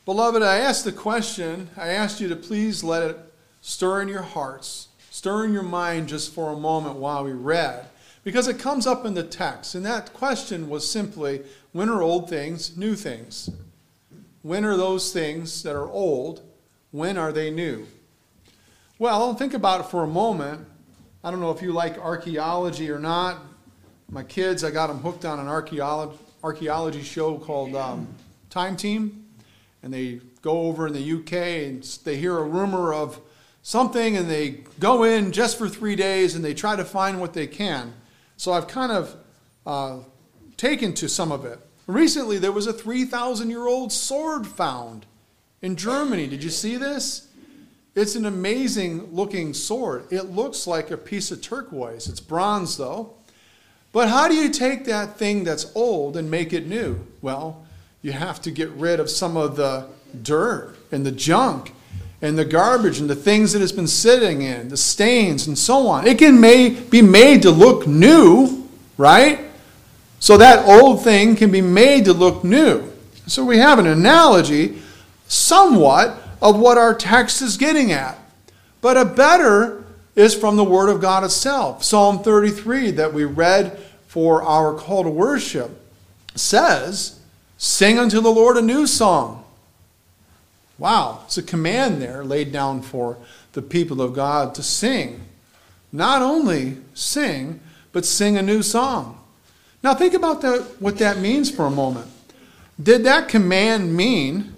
[0.06, 3.18] Beloved, I asked the question, I asked you to please let it
[3.62, 7.88] stir in your hearts, stir in your mind just for a moment while we read,
[8.26, 9.73] because it comes up in the text.
[9.73, 13.49] And that question was simply when are old things new things?
[14.41, 16.41] When are those things that are old,
[16.91, 17.88] when are they new?
[18.99, 20.67] Well, think about it for a moment.
[21.23, 23.38] I don't know if you like archaeology or not.
[24.09, 28.07] My kids, I got them hooked on an archaeology, show called um,
[28.49, 29.26] Time Team
[29.86, 33.21] and they go over in the UK and they hear a rumor of
[33.61, 34.49] something and they
[34.80, 37.93] go in just for three days and they try to find what they can.
[38.38, 39.15] So I've kind of
[39.65, 39.99] uh,
[40.57, 41.59] taken to some of it.
[41.88, 45.05] Recently, there was a 3,000 year old sword found
[45.61, 46.27] in Germany.
[46.27, 47.27] Did you see this?
[47.95, 50.05] It's an amazing looking sword.
[50.11, 52.07] It looks like a piece of turquoise.
[52.09, 53.13] It's bronze, though.
[53.93, 57.07] But how do you take that thing that's old and make it new?
[57.21, 57.65] Well,
[58.01, 59.88] you have to get rid of some of the
[60.21, 61.73] dirt and the junk
[62.22, 65.88] and the garbage and the things that it's been sitting in, the stains and so
[65.88, 66.07] on.
[66.07, 69.39] It can may, be made to look new, right?
[70.20, 72.91] So that old thing can be made to look new.
[73.28, 74.82] So we have an analogy
[75.28, 78.18] somewhat of what our text is getting at.
[78.82, 79.84] But a better
[80.16, 81.84] is from the Word of God itself.
[81.84, 85.72] Psalm 33 that we read for our call to worship
[86.36, 87.20] says,
[87.57, 89.45] Sing unto the Lord a new song.
[90.78, 93.17] Wow, it's a command there laid down for
[93.53, 95.21] the people of God to sing.
[95.91, 97.61] Not only sing,
[97.93, 99.21] but sing a new song.
[99.82, 100.43] Now think about
[100.82, 102.07] what that means for a moment.
[102.82, 104.53] Did that command mean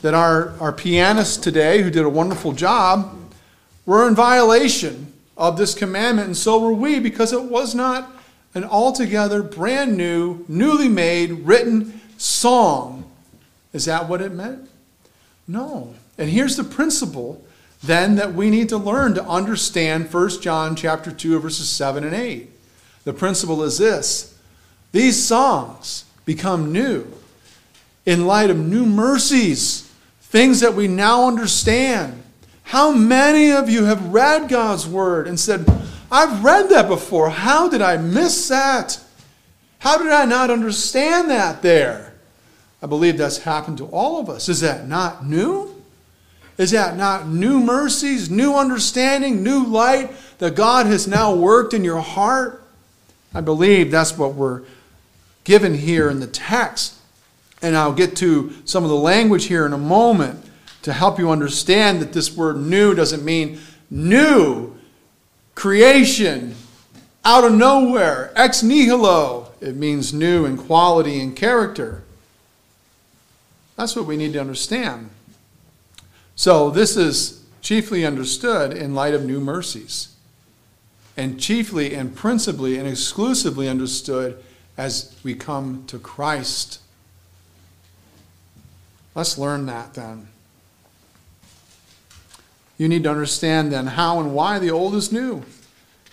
[0.00, 3.14] that our, our pianists today, who did a wonderful job,
[3.84, 8.10] were in violation of this commandment, and so were we, because it was not
[8.54, 13.10] an altogether brand new, newly made, written song.
[13.72, 14.68] Is that what it meant?
[15.48, 15.94] No.
[16.18, 17.44] And here's the principle
[17.82, 22.14] then that we need to learn to understand 1 John chapter 2 verses 7 and
[22.14, 22.50] 8.
[23.04, 24.36] The principle is this.
[24.92, 27.06] These songs become new
[28.04, 29.90] in light of new mercies,
[30.20, 32.22] things that we now understand.
[32.64, 35.66] How many of you have read God's word and said,
[36.10, 37.30] I've read that before.
[37.30, 39.00] How did I miss that?
[39.78, 42.07] How did I not understand that there?
[42.82, 44.48] I believe that's happened to all of us.
[44.48, 45.74] Is that not new?
[46.58, 51.84] Is that not new mercies, new understanding, new light that God has now worked in
[51.84, 52.64] your heart?
[53.32, 54.62] I believe that's what we're
[55.44, 56.94] given here in the text.
[57.62, 60.44] And I'll get to some of the language here in a moment
[60.82, 63.60] to help you understand that this word new doesn't mean
[63.90, 64.76] new
[65.54, 66.54] creation
[67.24, 69.52] out of nowhere, ex nihilo.
[69.60, 72.02] It means new in quality and character.
[73.78, 75.10] That's what we need to understand.
[76.34, 80.16] So, this is chiefly understood in light of new mercies,
[81.16, 84.42] and chiefly and principally and exclusively understood
[84.76, 86.80] as we come to Christ.
[89.14, 90.26] Let's learn that then.
[92.78, 95.44] You need to understand then how and why the old is new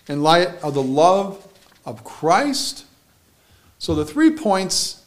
[0.07, 1.47] in light of the love
[1.83, 2.85] of Christ.
[3.79, 5.03] So the three points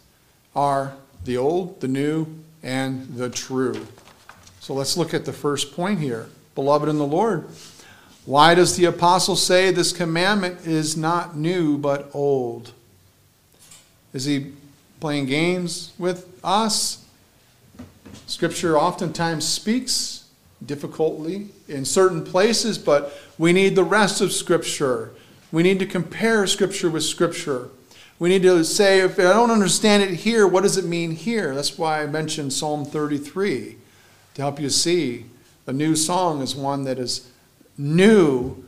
[0.56, 0.94] are
[1.24, 2.26] the old, the new,
[2.68, 3.86] and the true.
[4.60, 6.28] So let's look at the first point here.
[6.54, 7.48] Beloved in the Lord,
[8.26, 12.72] why does the apostle say this commandment is not new but old?
[14.12, 14.52] Is he
[15.00, 17.06] playing games with us?
[18.26, 20.28] Scripture oftentimes speaks
[20.64, 25.12] difficultly in certain places, but we need the rest of Scripture.
[25.50, 27.70] We need to compare Scripture with Scripture.
[28.18, 31.54] We need to say, if I don't understand it here, what does it mean here?
[31.54, 33.76] That's why I mentioned Psalm 33
[34.34, 35.26] to help you see.
[35.68, 37.30] A new song is one that is
[37.76, 38.64] new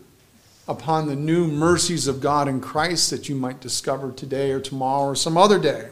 [0.69, 5.09] upon the new mercies of God in Christ that you might discover today or tomorrow
[5.09, 5.89] or some other day.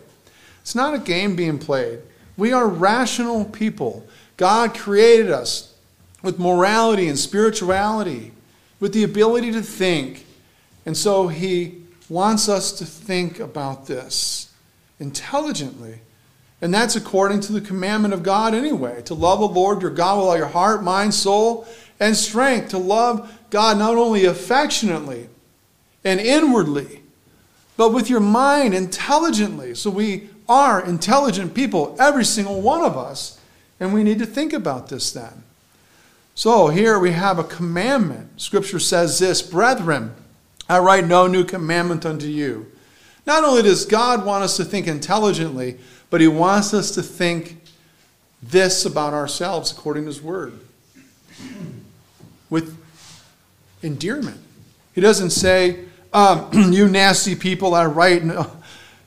[0.61, 1.99] It's not a game being played.
[2.37, 4.07] We are rational people.
[4.37, 5.75] God created us
[6.23, 8.31] with morality and spirituality,
[8.79, 10.27] with the ability to think.
[10.87, 11.78] And so He
[12.09, 14.53] wants us to think about this
[14.99, 16.01] intelligently.
[16.61, 20.19] And that's according to the commandment of God anyway to love the Lord your God
[20.19, 21.67] with all your heart, mind, soul,
[22.01, 22.71] and strength.
[22.71, 25.29] To love God not only affectionately
[26.05, 27.03] and inwardly,
[27.77, 29.75] but with your mind intelligently.
[29.75, 33.39] So we are intelligent people, every single one of us.
[33.79, 35.45] And we need to think about this then.
[36.35, 38.41] So here we have a commandment.
[38.41, 40.15] Scripture says this Brethren,
[40.69, 42.71] I write no new commandment unto you.
[43.27, 45.79] Not only does God want us to think intelligently,
[46.11, 47.62] but He wants us to think
[48.43, 50.59] this about ourselves according to His Word
[52.51, 52.77] with
[53.83, 54.41] endearment.
[54.95, 58.25] He doesn't say, um, You nasty people, I write.
[58.25, 58.51] No.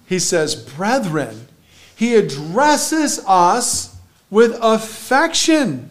[0.07, 1.47] He says, Brethren.
[1.95, 3.95] He addresses us
[4.29, 5.89] with affection.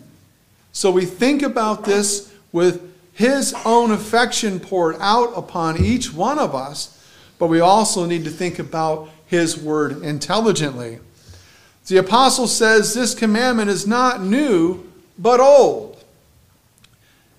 [0.73, 2.90] So we think about this with
[3.21, 7.07] his own affection poured out upon each one of us,
[7.39, 11.01] but we also need to think about his word intelligently.
[11.87, 16.03] The apostle says this commandment is not new, but old.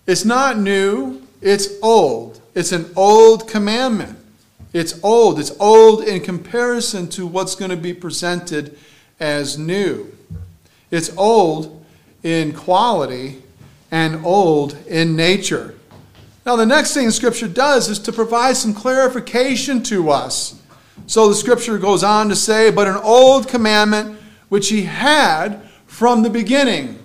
[0.05, 2.39] It's not new, it's old.
[2.53, 4.19] It's an old commandment.
[4.73, 5.39] It's old.
[5.39, 8.77] It's old in comparison to what's going to be presented
[9.19, 10.15] as new.
[10.91, 11.83] It's old
[12.21, 13.41] in quality
[13.91, 15.75] and old in nature.
[16.45, 20.59] Now, the next thing Scripture does is to provide some clarification to us.
[21.05, 24.19] So the Scripture goes on to say, But an old commandment
[24.49, 26.97] which he had from the beginning.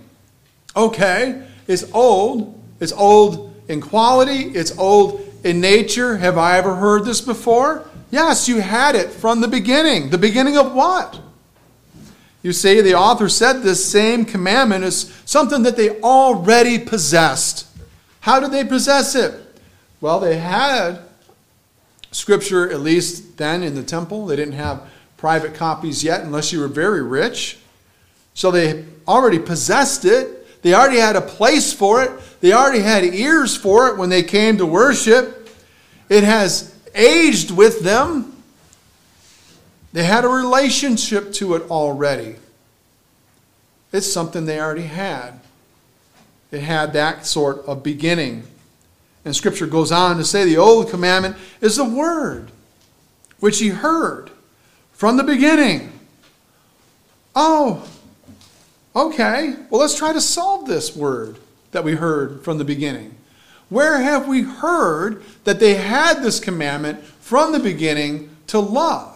[0.75, 2.57] Okay, it's old.
[2.81, 6.17] It's old in quality, it's old in nature.
[6.17, 7.89] Have I ever heard this before?
[8.11, 10.11] Yes, you had it from the beginning.
[10.11, 11.21] The beginning of what?
[12.47, 17.67] You see, the author said this same commandment is something that they already possessed.
[18.21, 19.35] How did they possess it?
[20.01, 21.01] Well, they had
[22.13, 24.27] scripture, at least then in the temple.
[24.27, 27.59] They didn't have private copies yet unless you were very rich.
[28.35, 30.63] So they already possessed it.
[30.63, 32.13] They already had a place for it.
[32.43, 35.51] They already had ears for it when they came to worship.
[36.09, 38.36] It has aged with them.
[39.97, 42.37] They had a relationship to it already.
[43.95, 45.41] It's something they already had.
[46.51, 48.43] It had that sort of beginning.
[49.25, 52.51] And Scripture goes on to say the old commandment is the word
[53.41, 54.31] which he heard
[54.93, 55.91] from the beginning.
[57.35, 57.89] Oh,
[58.95, 59.55] okay.
[59.71, 61.39] Well, let's try to solve this word
[61.73, 63.15] that we heard from the beginning.
[63.71, 69.16] Where have we heard that they had this commandment from the beginning to love?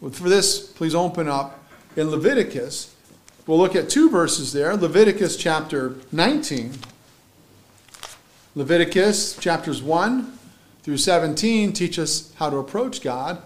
[0.00, 1.64] For this, please open up
[1.96, 2.94] in Leviticus.
[3.46, 6.72] We'll look at two verses there Leviticus chapter 19.
[8.54, 10.38] Leviticus chapters 1
[10.82, 13.42] through 17 teach us how to approach God.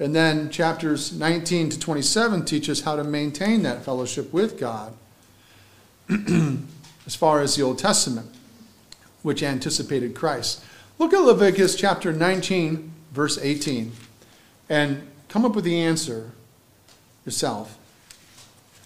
[0.00, 4.94] And then chapters 19 to 27 teach us how to maintain that fellowship with God.
[7.08, 8.28] as far as the Old Testament,
[9.22, 10.62] which anticipated Christ.
[10.98, 13.92] Look at Leviticus chapter 19, verse 18,
[14.68, 16.32] and come up with the answer
[17.24, 17.76] yourself.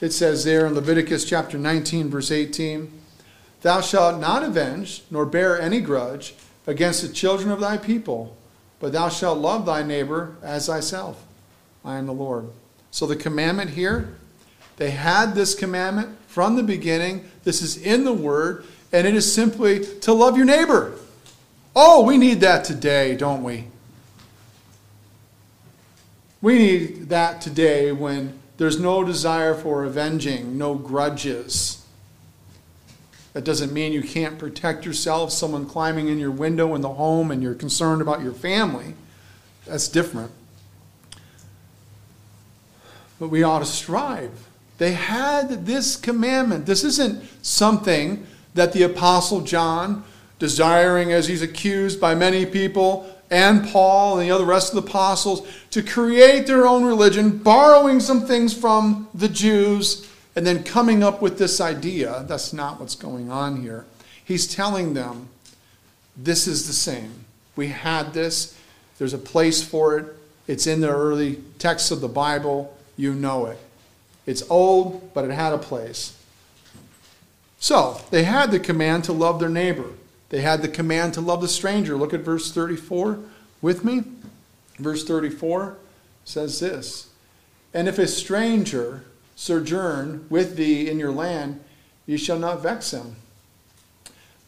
[0.00, 2.90] It says there in Leviticus chapter 19, verse 18,
[3.62, 6.34] Thou shalt not avenge, nor bear any grudge
[6.66, 8.36] against the children of thy people,
[8.80, 11.24] but thou shalt love thy neighbor as thyself.
[11.84, 12.48] I am the Lord.
[12.90, 14.16] So the commandment here,
[14.76, 17.24] they had this commandment from the beginning.
[17.44, 20.98] This is in the Word, and it is simply to love your neighbor.
[21.74, 23.66] Oh, we need that today, don't we?
[26.42, 31.86] We need that today when there's no desire for avenging, no grudges.
[33.32, 37.30] That doesn't mean you can't protect yourself, someone climbing in your window in the home
[37.30, 38.94] and you're concerned about your family.
[39.66, 40.32] That's different.
[43.20, 44.48] But we ought to strive.
[44.78, 46.66] They had this commandment.
[46.66, 50.02] This isn't something that the Apostle John,
[50.40, 54.90] desiring as he's accused by many people, and Paul and the other rest of the
[54.90, 60.06] apostles, to create their own religion, borrowing some things from the Jews
[60.36, 62.24] and then coming up with this idea.
[62.28, 63.86] That's not what's going on here.
[64.22, 65.30] He's telling them
[66.14, 67.24] this is the same.
[67.56, 68.56] We had this,
[68.98, 70.06] there's a place for it,
[70.46, 73.58] it's in the early texts of the Bible, you know it.
[74.26, 76.18] It's old, but it had a place.
[77.58, 79.88] So, they had the command to love their neighbor.
[80.32, 81.94] They had the command to love the stranger.
[81.94, 83.18] Look at verse 34
[83.60, 84.04] with me.
[84.78, 85.76] Verse 34
[86.24, 87.10] says this
[87.74, 89.04] And if a stranger
[89.36, 91.60] sojourn with thee in your land,
[92.06, 93.16] ye shall not vex him.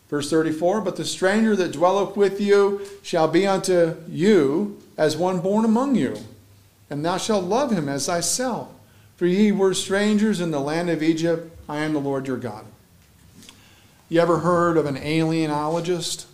[0.09, 5.41] Verse 34 But the stranger that dwelleth with you shall be unto you as one
[5.41, 6.17] born among you,
[6.89, 8.71] and thou shalt love him as thyself.
[9.17, 11.55] For ye were strangers in the land of Egypt.
[11.69, 12.65] I am the Lord your God.
[14.15, 16.27] You ever heard of an alienologist?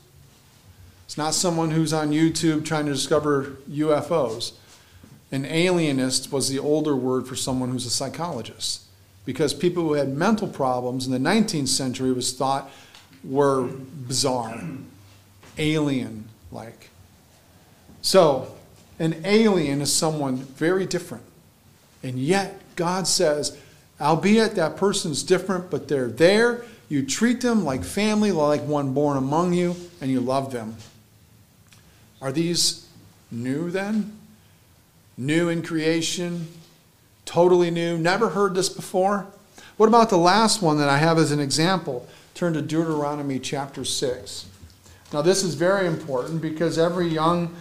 [1.07, 4.53] It's not someone who's on YouTube trying to discover UFOs.
[5.33, 8.83] An alienist was the older word for someone who's a psychologist.
[9.25, 12.71] Because people who had mental problems in the 19th century was thought
[13.25, 14.63] were bizarre,
[15.57, 16.91] alien like.
[18.03, 18.55] So,
[18.99, 21.25] an alien is someone very different.
[22.03, 23.57] And yet, God says,
[23.99, 29.17] albeit that person's different, but they're there, you treat them like family, like one born
[29.17, 30.77] among you, and you love them.
[32.21, 32.89] Are these
[33.31, 34.19] new then?
[35.17, 36.49] New in creation?
[37.25, 37.97] Totally new?
[37.97, 39.29] Never heard this before?
[39.77, 42.09] What about the last one that I have as an example?
[42.35, 44.47] Turn to Deuteronomy chapter 6.
[45.13, 47.55] Now, this is very important because every young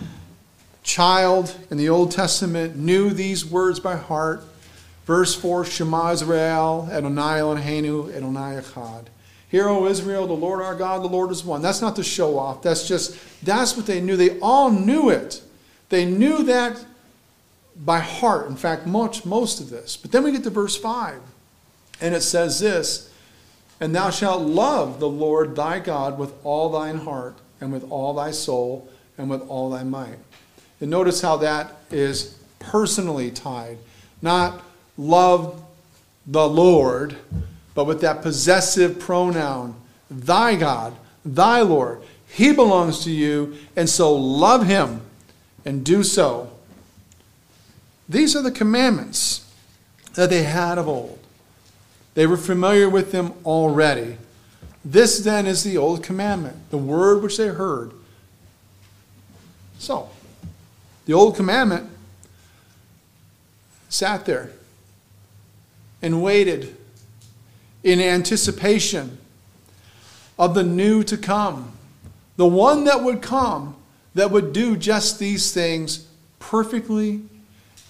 [0.82, 4.44] child in the Old Testament knew these words by heart.
[5.06, 9.06] Verse 4 Shema Israel, Adonai Eloheinu, Adonai Echad.
[9.50, 11.62] Hear, O Israel, the Lord our God, the Lord is one.
[11.62, 12.62] That's not to show off.
[12.62, 14.16] That's just, that's what they knew.
[14.16, 15.42] They all knew it.
[15.90, 16.86] They knew that
[17.76, 18.48] by heart.
[18.48, 19.98] In fact, much, most of this.
[19.98, 21.20] But then we get to verse 5,
[22.00, 23.12] and it says this
[23.80, 28.14] And thou shalt love the Lord thy God with all thine heart, and with all
[28.14, 28.88] thy soul,
[29.18, 30.20] and with all thy might.
[30.80, 33.80] And notice how that is personally tied.
[34.22, 34.62] Not
[34.98, 35.64] love
[36.28, 37.18] the Lord,
[37.74, 39.76] but with that possessive pronoun,
[40.10, 42.02] thy God, thy Lord.
[42.28, 45.02] He belongs to you, and so love him
[45.66, 46.52] and do so.
[48.08, 49.52] These are the commandments
[50.16, 51.20] that they had of old.
[52.16, 54.18] They were familiar with them already.
[54.84, 57.92] This then is the old commandment, the word which they heard.
[59.78, 60.10] So,
[61.06, 61.90] the old commandment
[63.90, 64.52] sat there
[66.02, 66.76] and waited
[67.84, 69.18] in anticipation
[70.38, 71.74] of the new to come,
[72.38, 73.76] the one that would come
[74.16, 76.08] that would do just these things
[76.40, 77.22] perfectly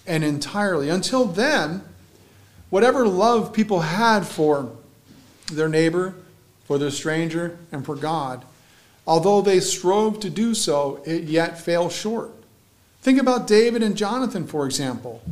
[0.06, 0.88] and entirely.
[0.88, 1.82] Until then,
[2.68, 4.70] whatever love people had for
[5.52, 6.14] their neighbor,
[6.66, 8.44] for their stranger, and for God,
[9.06, 12.30] although they strove to do so, it yet fell short.
[13.02, 15.22] Think about David and Jonathan, for example.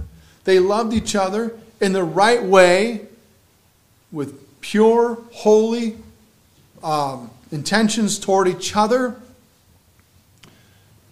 [0.45, 3.07] They loved each other in the right way
[4.11, 5.97] with pure, holy
[6.83, 9.17] um, intentions toward each other,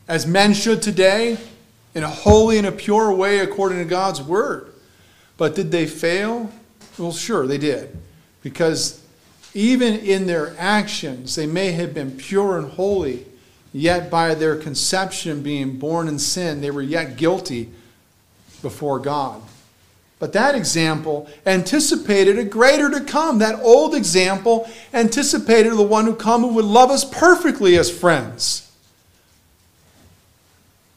[0.08, 1.38] as men should today,
[1.94, 4.72] in a holy and a pure way according to God's word.
[5.36, 6.52] But did they fail?
[6.98, 7.96] Well, sure, they did.
[8.42, 9.02] Because
[9.54, 13.26] even in their actions, they may have been pure and holy,
[13.72, 17.70] yet by their conception being born in sin, they were yet guilty
[18.62, 19.42] before God.
[20.18, 23.38] But that example anticipated a greater to come.
[23.38, 28.70] That old example anticipated the one who come who would love us perfectly as friends.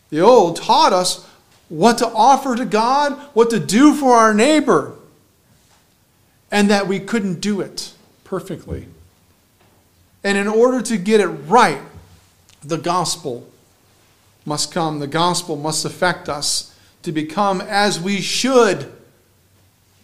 [0.09, 1.27] The old taught us
[1.67, 4.95] what to offer to God, what to do for our neighbor,
[6.49, 7.93] and that we couldn't do it
[8.23, 8.87] perfectly.
[10.23, 11.81] And in order to get it right,
[12.61, 13.47] the gospel
[14.45, 14.99] must come.
[14.99, 18.91] The gospel must affect us to become as we should.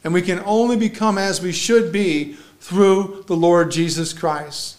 [0.05, 4.77] And we can only become as we should be through the Lord Jesus Christ.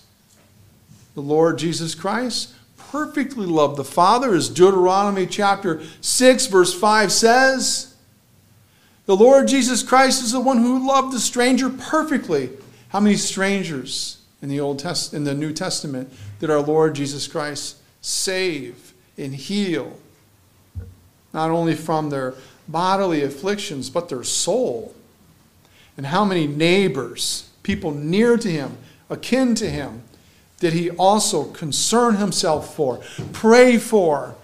[1.15, 7.97] The Lord Jesus Christ perfectly loved the Father, as Deuteronomy chapter 6, verse 5 says.
[9.07, 12.51] The Lord Jesus Christ is the one who loved the stranger perfectly.
[12.91, 17.27] How many strangers in the Old Test in the New Testament did our Lord Jesus
[17.27, 19.99] Christ save and heal?
[21.33, 22.35] Not only from their
[22.69, 24.95] bodily afflictions, but their soul.
[25.97, 28.77] And how many neighbors, people near to him,
[29.09, 30.03] akin to him,
[30.59, 33.01] did he also concern himself for,
[33.33, 34.35] pray for?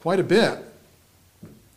[0.00, 0.58] Quite a bit.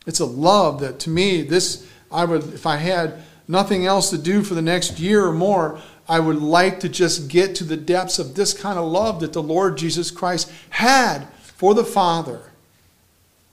[0.06, 4.18] It's a love that to me, this, I would, if I had nothing else to
[4.18, 7.78] do for the next year or more, I would like to just get to the
[7.78, 12.52] depths of this kind of love that the Lord Jesus Christ had for the Father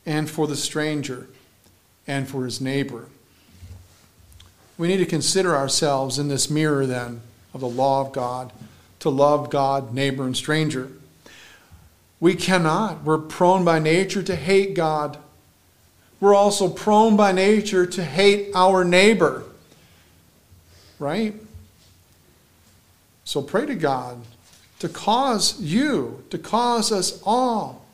[0.07, 1.27] and for the stranger
[2.07, 3.07] and for his neighbor.
[4.79, 7.23] We need to consider ourselves in this mirror then
[7.55, 8.53] of the law of God
[9.01, 10.91] to love God, neighbor, and stranger.
[12.21, 13.05] We cannot.
[13.05, 15.19] We're prone by nature to hate God.
[16.21, 19.45] We're also prone by nature to hate our neighbor.
[20.99, 21.35] Right?
[23.25, 24.23] So pray to God
[24.79, 27.87] to cause you, to cause us all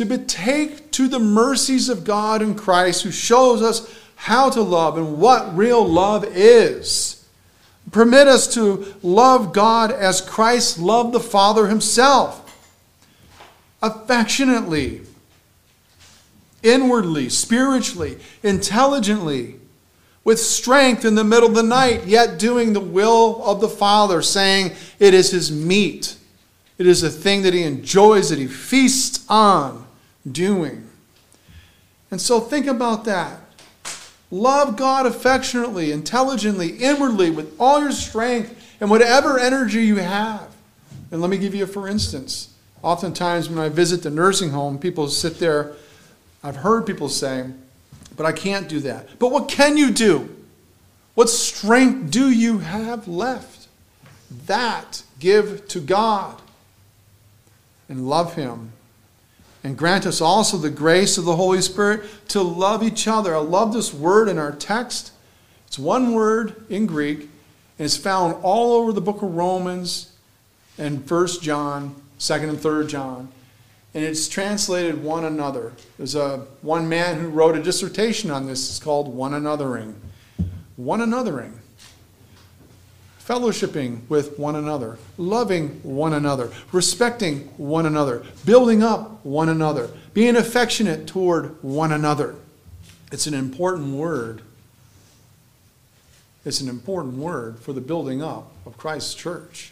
[0.00, 4.98] to betake to the mercies of God in Christ who shows us how to love
[4.98, 7.26] and what real love is.
[7.90, 12.46] Permit us to love God as Christ loved the Father himself
[13.82, 15.00] affectionately,
[16.62, 19.56] inwardly, spiritually, intelligently,
[20.22, 24.20] with strength in the middle of the night, yet doing the will of the Father,
[24.20, 26.14] saying it is his meat.
[26.76, 29.86] It is a thing that he enjoys, that he feasts on
[30.30, 30.90] doing.
[32.10, 33.39] And so think about that.
[34.30, 40.54] Love God affectionately, intelligently, inwardly, with all your strength and whatever energy you have.
[41.10, 42.54] And let me give you for instance.
[42.82, 45.74] Oftentimes, when I visit the nursing home, people sit there.
[46.42, 47.46] I've heard people say,
[48.16, 49.18] but I can't do that.
[49.18, 50.34] But what can you do?
[51.14, 53.68] What strength do you have left?
[54.46, 56.40] That give to God
[57.88, 58.72] and love Him
[59.62, 63.34] and grant us also the grace of the Holy Spirit to love each other.
[63.34, 65.12] I love this word in our text.
[65.66, 67.28] It's one word in Greek, and
[67.78, 70.12] it's found all over the book of Romans
[70.78, 73.32] and 1 John, 2nd and 3rd John.
[73.92, 75.72] And it's translated one another.
[75.98, 78.70] There's a one man who wrote a dissertation on this.
[78.70, 79.94] It's called one anothering.
[80.76, 81.54] One anothering
[83.30, 90.34] fellowshipping with one another, loving one another, respecting one another, building up one another, being
[90.34, 92.34] affectionate toward one another.
[93.12, 94.42] It's an important word.
[96.44, 99.70] It's an important word for the building up of Christ's church.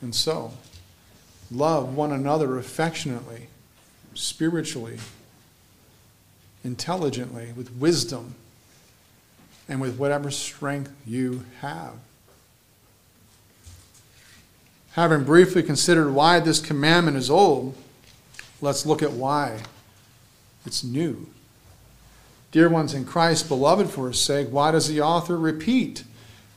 [0.00, 0.52] And so,
[1.50, 3.48] love one another affectionately,
[4.14, 4.96] spiritually,
[6.64, 8.34] intelligently, with wisdom
[9.68, 11.94] and with whatever strength you have.
[14.92, 17.76] Having briefly considered why this commandment is old,
[18.60, 19.60] let's look at why
[20.66, 21.28] It's new.
[22.50, 26.04] Dear ones in Christ, beloved for his sake, why does the author repeat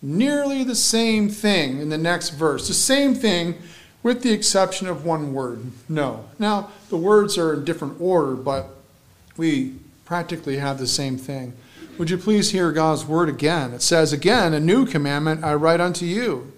[0.01, 2.67] nearly the same thing in the next verse?
[2.67, 3.55] The same thing
[4.03, 6.25] with the exception of one word, no.
[6.39, 8.69] Now, the words are in different order, but
[9.37, 11.53] we practically have the same thing.
[11.97, 13.73] Would you please hear God's word again?
[13.73, 16.53] It says, Again, a new commandment I write unto you.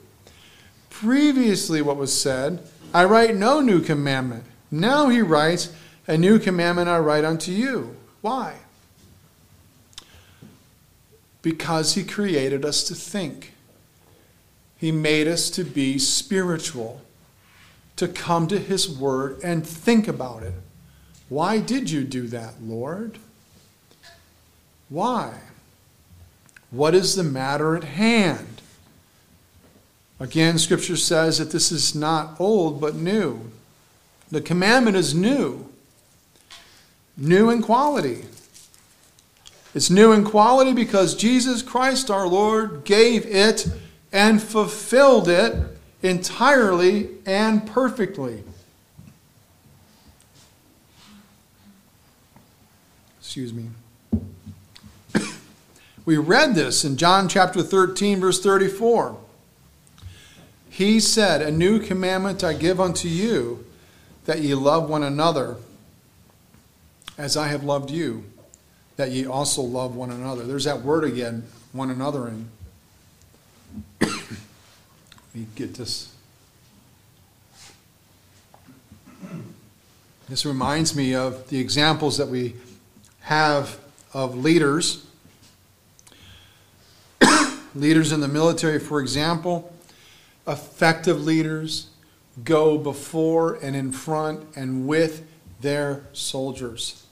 [0.90, 2.60] Previously, what was said,
[2.94, 4.46] I write no new commandment.
[4.70, 5.74] Now he writes,
[6.08, 7.96] A new commandment I write unto you.
[8.22, 8.58] Why?
[11.42, 13.54] Because he created us to think.
[14.78, 17.02] He made us to be spiritual,
[17.96, 20.54] to come to his word and think about it.
[21.28, 23.18] Why did you do that, Lord?
[24.90, 25.34] Why?
[26.72, 28.62] What is the matter at hand?
[30.20, 33.52] Again, Scripture says that this is not old but new.
[34.32, 35.70] The commandment is new,
[37.18, 38.26] new in quality.
[39.76, 43.68] It's new in quality because Jesus Christ our Lord gave it
[44.12, 45.56] and fulfilled it
[46.02, 48.44] entirely and perfectly.
[53.20, 53.70] Excuse me.
[56.06, 59.18] We read this in John chapter 13, verse 34.
[60.70, 63.66] He said, A new commandment I give unto you,
[64.26, 65.58] that ye love one another
[67.18, 68.26] as I have loved you,
[68.98, 70.44] that ye also love one another.
[70.44, 72.28] There's that word again, one another.
[72.28, 72.50] And
[75.34, 76.14] me get this.
[80.30, 82.56] This reminds me of the examples that we
[83.22, 83.80] have
[84.14, 85.06] of leaders.
[87.76, 89.74] Leaders in the military, for example,
[90.48, 91.88] effective leaders
[92.44, 95.26] go before and in front and with
[95.62, 97.06] their soldiers.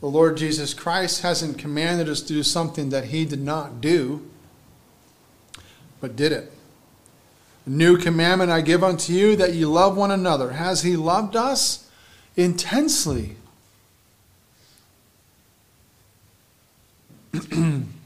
[0.00, 4.28] The Lord Jesus Christ hasn't commanded us to do something that he did not do,
[6.00, 6.52] but did it.
[7.66, 10.52] A new commandment I give unto you that ye love one another.
[10.52, 11.90] Has he loved us?
[12.36, 13.36] Intensely.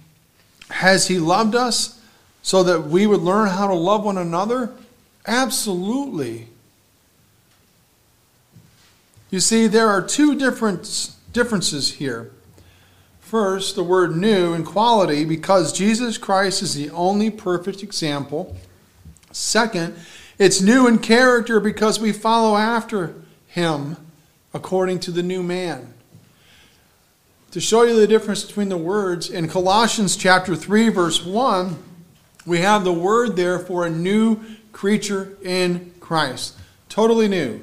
[0.71, 2.01] Has he loved us
[2.43, 4.73] so that we would learn how to love one another?
[5.27, 6.49] Absolutely.
[9.31, 12.31] You see, there are two different differences here.
[13.21, 18.57] First, the word new in quality, because Jesus Christ is the only perfect example.
[19.33, 19.97] Second,
[20.39, 23.15] it's new in character because we follow after
[23.49, 23.97] him
[24.53, 25.93] according to the new man.
[27.55, 31.81] To show you the difference between the words, in Colossians chapter 3 verse 1,
[32.45, 34.41] we have the word there for a new
[34.73, 36.57] creature in Christ.
[36.89, 37.61] Totally new.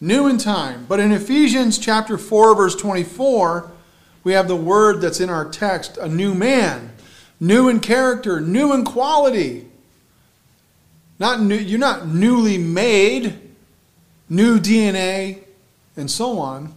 [0.00, 0.86] New in time.
[0.88, 3.72] But in Ephesians chapter 4 verse 24,
[4.22, 6.92] we have the word that's in our text, a new man.
[7.40, 9.66] New in character, new in quality.
[11.18, 13.40] Not new, you're not newly made,
[14.28, 15.40] new DNA,
[15.96, 16.72] and so on,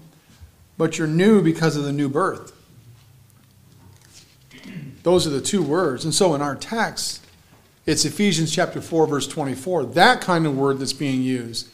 [0.79, 2.53] but you're new because of the new birth.
[5.05, 6.03] Those are the two words.
[6.03, 7.23] And so in our text,
[7.85, 11.69] it's Ephesians chapter 4, verse 24, that kind of word that's being used.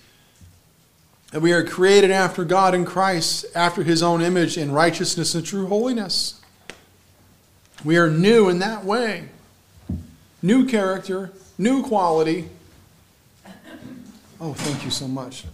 [1.32, 5.46] And we are created after God in Christ, after his own image in righteousness and
[5.46, 6.42] true holiness.
[7.86, 9.30] We are new in that way.
[10.42, 12.50] New character, new quality.
[14.42, 15.46] Oh, thank you so much.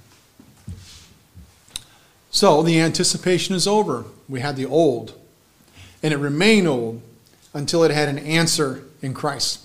[2.33, 4.05] so the anticipation is over.
[4.27, 5.13] We had the old,
[6.01, 6.99] and it remained old
[7.53, 9.63] until it had an answer in Christ.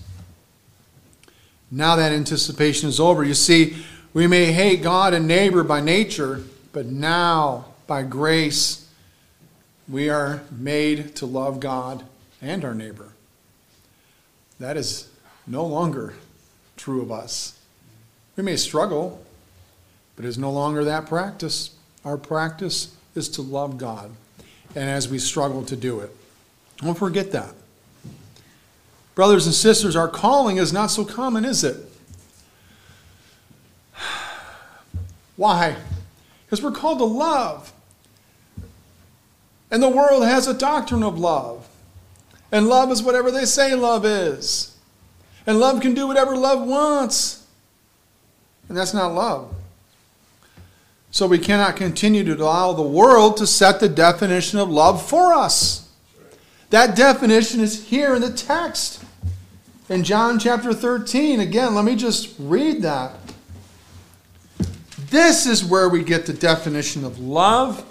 [1.70, 3.24] Now that anticipation is over.
[3.24, 3.78] You see,
[4.12, 8.86] we may hate God and neighbor by nature, but now, by grace,
[9.88, 12.04] we are made to love God
[12.42, 13.12] and our neighbor.
[14.60, 15.08] That is
[15.46, 16.12] no longer
[16.76, 17.58] true of us.
[18.36, 19.24] We may struggle,
[20.16, 21.70] but it is no longer that practice.
[22.09, 24.11] Our practice is to love God,
[24.74, 26.09] and as we struggle to do it,
[26.78, 27.52] don't forget that.
[29.14, 31.76] Brothers and sisters, our calling is not so common, is it?
[35.36, 35.76] Why?
[36.46, 37.74] Because we're called to love.
[39.70, 41.68] And the world has a doctrine of love.
[42.50, 44.74] And love is whatever they say love is.
[45.46, 47.46] And love can do whatever love wants.
[48.70, 49.54] And that's not love.
[51.11, 55.32] So we cannot continue to allow the world to set the definition of love for
[55.32, 55.88] us.
[56.70, 59.02] That definition is here in the text.
[59.88, 63.12] In John chapter 13, again, let me just read that.
[65.11, 67.84] This is where we get the definition of love.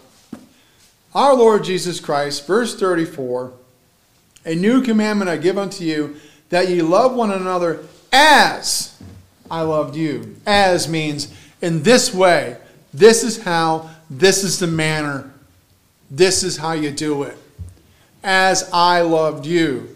[1.16, 3.52] Our Lord Jesus Christ, verse 34
[4.46, 6.18] A new commandment I give unto you,
[6.50, 9.02] that ye love one another as
[9.50, 10.36] I loved you.
[10.46, 12.58] As means in this way.
[12.98, 15.32] This is how, this is the manner,
[16.10, 17.38] this is how you do it.
[18.24, 19.96] As I loved you.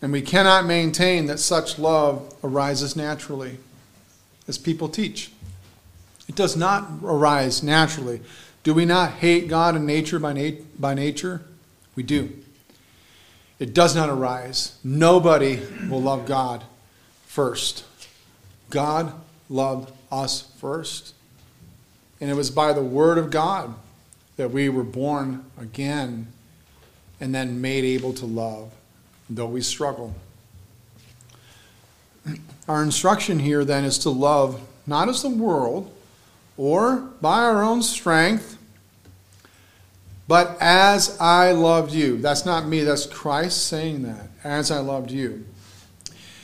[0.00, 3.58] And we cannot maintain that such love arises naturally,
[4.46, 5.32] as people teach.
[6.28, 8.20] It does not arise naturally.
[8.62, 11.42] Do we not hate God and nature by, nat- by nature?
[11.96, 12.30] We do.
[13.58, 14.78] It does not arise.
[14.84, 16.62] Nobody will love God
[17.26, 17.84] first.
[18.70, 19.12] God
[19.50, 21.14] loved us first.
[22.20, 23.74] And it was by the Word of God
[24.36, 26.28] that we were born again
[27.20, 28.72] and then made able to love,
[29.28, 30.14] though we struggle.
[32.68, 35.92] Our instruction here then is to love not as the world
[36.56, 38.58] or by our own strength,
[40.28, 42.18] but as I loved you.
[42.18, 44.28] That's not me, that's Christ saying that.
[44.44, 45.46] As I loved you.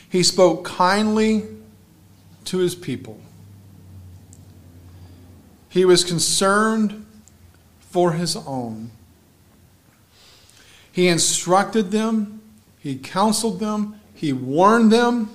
[0.09, 1.45] He spoke kindly
[2.47, 3.21] to his people.
[5.69, 7.07] He was concerned
[7.81, 8.91] for his own.
[10.91, 12.41] He instructed them,
[12.79, 15.29] he counseled them, he warned them,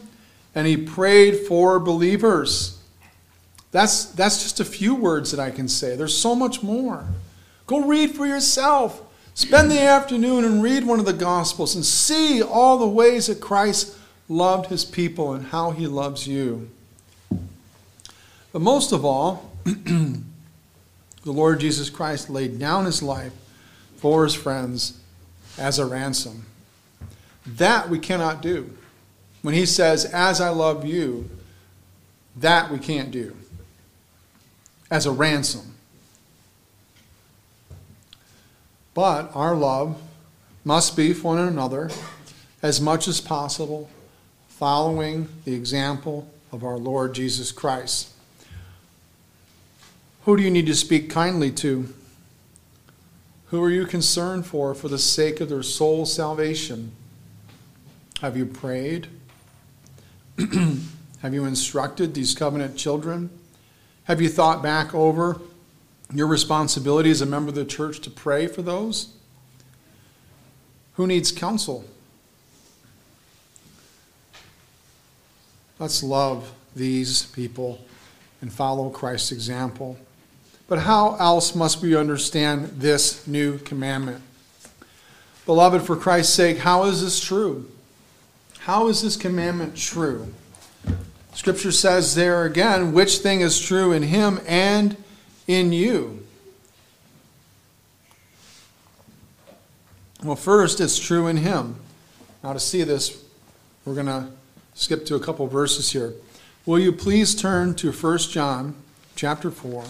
[0.55, 2.79] and he prayed for believers.
[3.71, 5.95] That's, that's just a few words that I can say.
[5.95, 7.05] There's so much more.
[7.67, 9.01] Go read for yourself.
[9.33, 13.39] Spend the afternoon and read one of the Gospels and see all the ways that
[13.39, 13.95] Christ
[14.27, 16.69] loved his people and how he loves you.
[18.51, 20.21] But most of all, the
[21.25, 23.33] Lord Jesus Christ laid down his life
[23.97, 24.99] for his friends
[25.57, 26.45] as a ransom.
[27.45, 28.75] That we cannot do.
[29.41, 31.29] When he says, As I love you,
[32.35, 33.35] that we can't do.
[34.89, 35.75] As a ransom.
[38.93, 40.01] But our love
[40.65, 41.89] must be for one another
[42.61, 43.89] as much as possible,
[44.49, 48.09] following the example of our Lord Jesus Christ.
[50.25, 51.91] Who do you need to speak kindly to?
[53.47, 56.91] Who are you concerned for for the sake of their soul salvation?
[58.21, 59.07] Have you prayed?
[60.37, 63.31] Have you instructed these covenant children?
[64.03, 65.41] Have you thought back over
[66.13, 69.13] your responsibility as a member of the church to pray for those?
[70.93, 71.83] Who needs counsel?
[75.79, 77.83] Let's love these people
[78.39, 79.97] and follow Christ's example.
[80.71, 84.21] But how else must we understand this new commandment?
[85.45, 87.69] Beloved, for Christ's sake, how is this true?
[88.59, 90.33] How is this commandment true?
[91.33, 94.95] Scripture says there again, which thing is true in him and
[95.45, 96.25] in you?
[100.23, 101.75] Well, first, it's true in him.
[102.45, 103.21] Now, to see this,
[103.83, 104.29] we're going to
[104.73, 106.13] skip to a couple verses here.
[106.65, 108.75] Will you please turn to 1 John
[109.17, 109.83] chapter 4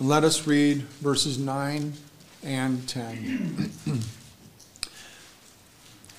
[0.00, 1.92] let us read verses 9
[2.44, 3.70] and 10.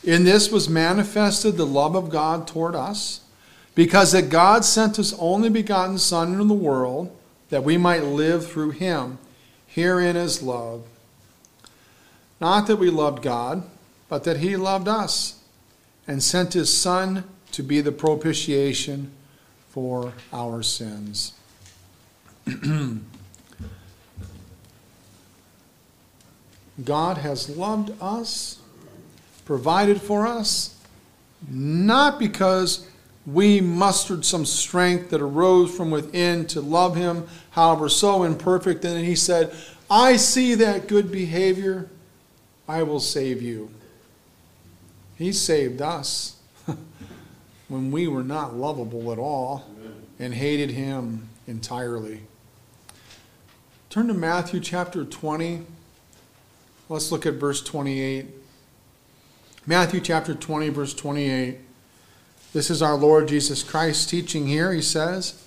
[0.03, 3.21] in this was manifested the love of God toward us,
[3.75, 7.15] because that God sent his only begotten Son into the world
[7.49, 9.19] that we might live through him.
[9.67, 10.83] Herein is love.
[12.41, 13.63] Not that we loved God,
[14.09, 15.39] but that he loved us
[16.07, 19.11] and sent his Son to be the propitiation
[19.69, 21.33] for our sins.
[26.83, 28.59] God has loved us,
[29.45, 30.75] provided for us,
[31.49, 32.87] not because
[33.25, 38.85] we mustered some strength that arose from within to love Him, however, so imperfect.
[38.85, 39.53] And He said,
[39.89, 41.89] I see that good behavior,
[42.67, 43.69] I will save you.
[45.17, 46.37] He saved us
[47.67, 49.65] when we were not lovable at all
[50.19, 52.21] and hated Him entirely.
[53.89, 55.65] Turn to Matthew chapter 20.
[56.89, 58.27] Let's look at verse 28.
[59.65, 61.57] Matthew chapter 20, verse 28.
[62.53, 64.71] This is our Lord Jesus Christ teaching here.
[64.71, 65.43] He says,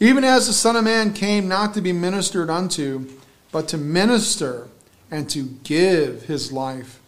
[0.00, 3.06] Even as the Son of Man came not to be ministered unto,
[3.52, 4.68] but to minister
[5.10, 6.98] and to give his life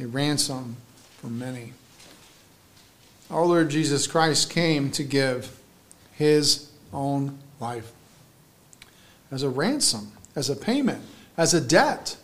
[0.00, 0.76] a ransom
[1.20, 1.74] for many.
[3.30, 5.60] Our Lord Jesus Christ came to give
[6.12, 7.92] his own life
[9.30, 11.04] as a ransom, as a payment,
[11.36, 12.16] as a debt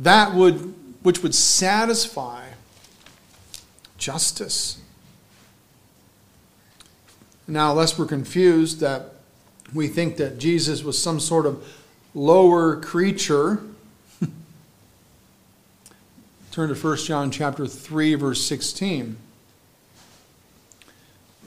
[0.00, 2.44] that would which would satisfy
[3.96, 4.80] justice
[7.50, 9.14] Now, lest we're confused that
[9.74, 11.66] we think that Jesus was some sort of
[12.14, 13.60] lower creature,
[16.52, 19.16] turn to 1 John chapter 3 verse 16.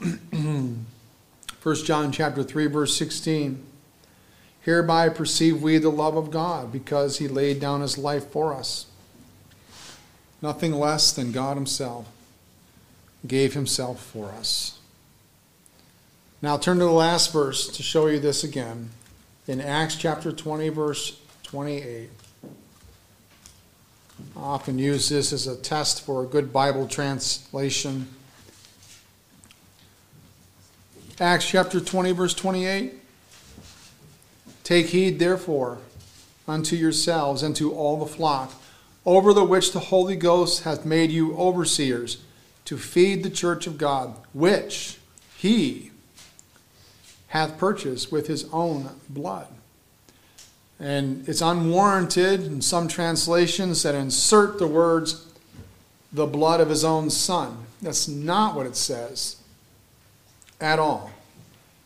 [0.30, 0.84] 1
[1.86, 3.64] John chapter 3 verse 16.
[4.64, 8.86] Hereby perceive we the love of God, because he laid down his life for us.
[10.40, 12.06] Nothing less than God himself
[13.26, 14.78] gave himself for us.
[16.40, 18.90] Now turn to the last verse to show you this again.
[19.46, 22.10] In Acts chapter 20, verse 28.
[24.36, 28.08] I often use this as a test for a good Bible translation.
[31.20, 32.94] Acts chapter 20, verse 28.
[34.64, 35.78] Take heed, therefore,
[36.48, 38.52] unto yourselves and to all the flock,
[39.06, 42.22] over the which the Holy Ghost hath made you overseers,
[42.64, 44.98] to feed the church of God, which
[45.36, 45.90] he
[47.28, 49.48] hath purchased with his own blood.
[50.80, 55.26] And it's unwarranted in some translations that insert the words,
[56.12, 57.66] the blood of his own son.
[57.82, 59.36] That's not what it says
[60.60, 61.10] at all.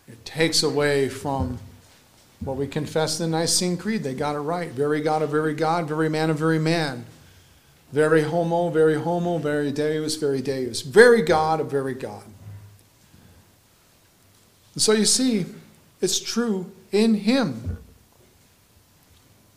[0.06, 1.58] It takes away from
[2.40, 4.02] what we confess in the Nicene Creed.
[4.02, 4.70] They got it right.
[4.70, 7.04] Very God of very God, very man of very man.
[7.92, 10.82] Very homo, very homo, very deus, very deus.
[10.82, 12.24] Very God of very God.
[14.74, 15.46] And so you see,
[16.00, 17.78] it's true in Him.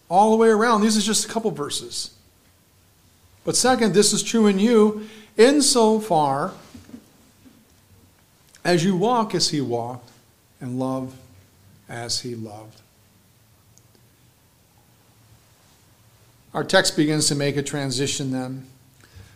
[0.09, 0.81] All the way around.
[0.81, 2.11] These are just a couple verses.
[3.43, 6.53] But second, this is true in you insofar
[8.63, 10.09] as you walk as He walked
[10.59, 11.15] and love
[11.91, 12.81] as He loved.
[16.53, 18.65] Our text begins to make a transition then.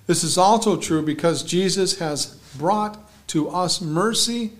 [0.07, 4.52] This is also true because Jesus has brought to us mercy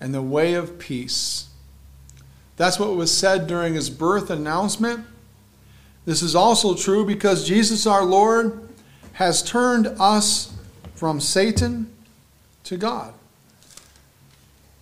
[0.00, 1.48] and the way of peace.
[2.56, 5.06] That's what was said during his birth announcement.
[6.04, 8.68] This is also true because Jesus our Lord
[9.14, 10.54] has turned us
[10.94, 11.90] from Satan
[12.64, 13.14] to God.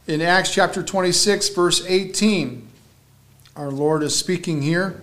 [0.06, 2.68] In Acts chapter 26, verse 18,
[3.56, 5.00] our Lord is speaking here.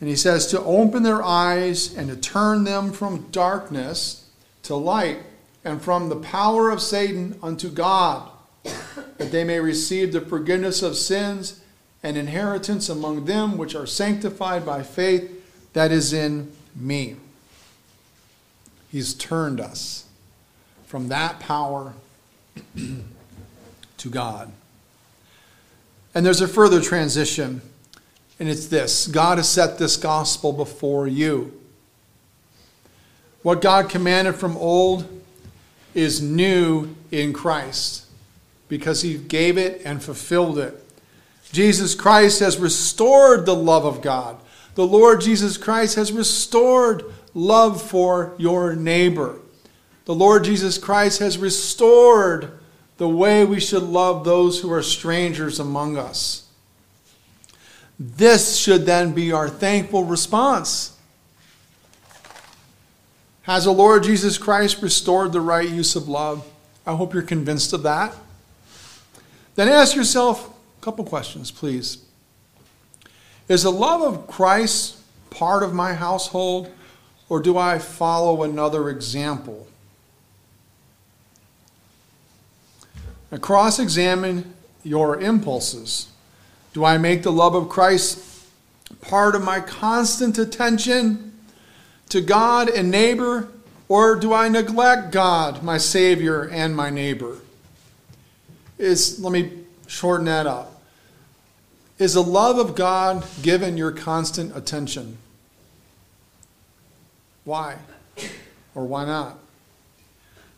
[0.00, 4.28] And he says, To open their eyes and to turn them from darkness
[4.64, 5.18] to light
[5.64, 8.28] and from the power of Satan unto God,
[8.64, 11.60] that they may receive the forgiveness of sins
[12.02, 17.14] and inheritance among them which are sanctified by faith that is in me.
[18.90, 20.06] He's turned us
[20.84, 21.94] from that power
[23.98, 24.52] to God.
[26.14, 27.60] And there's a further transition,
[28.38, 31.60] and it's this God has set this gospel before you.
[33.42, 35.06] What God commanded from old
[35.94, 38.06] is new in Christ
[38.68, 40.80] because he gave it and fulfilled it.
[41.52, 44.36] Jesus Christ has restored the love of God.
[44.74, 49.38] The Lord Jesus Christ has restored love for your neighbor.
[50.04, 52.58] The Lord Jesus Christ has restored
[52.98, 56.48] the way we should love those who are strangers among us.
[57.98, 60.96] This should then be our thankful response.
[63.42, 66.46] Has the Lord Jesus Christ restored the right use of love?
[66.86, 68.14] I hope you're convinced of that.
[69.54, 71.98] Then ask yourself a couple questions, please.
[73.48, 74.98] Is the love of Christ
[75.30, 76.70] part of my household,
[77.28, 79.66] or do I follow another example?
[83.40, 86.08] Cross examine your impulses.
[86.72, 88.46] Do I make the love of Christ
[89.00, 91.32] part of my constant attention
[92.08, 93.48] to God and neighbor,
[93.88, 97.38] or do I neglect God, my Savior, and my neighbor?
[98.78, 99.52] Is, let me
[99.86, 100.82] shorten that up.
[101.98, 105.18] Is the love of God given your constant attention?
[107.44, 107.76] Why?
[108.74, 109.38] Or why not?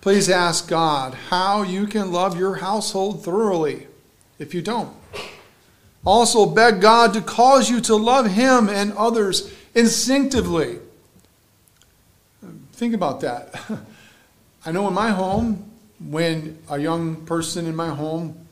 [0.07, 3.89] Please ask God how you can love your household thoroughly
[4.39, 4.95] if you don't.
[6.05, 10.78] Also, beg God to cause you to love Him and others instinctively.
[12.74, 13.61] Think about that.
[14.65, 18.47] I know in my home, when a young person in my home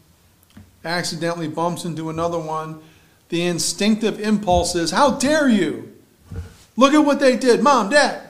[0.84, 2.82] accidentally bumps into another one,
[3.28, 5.92] the instinctive impulse is, How dare you?
[6.76, 7.62] Look at what they did.
[7.62, 8.24] Mom, Dad,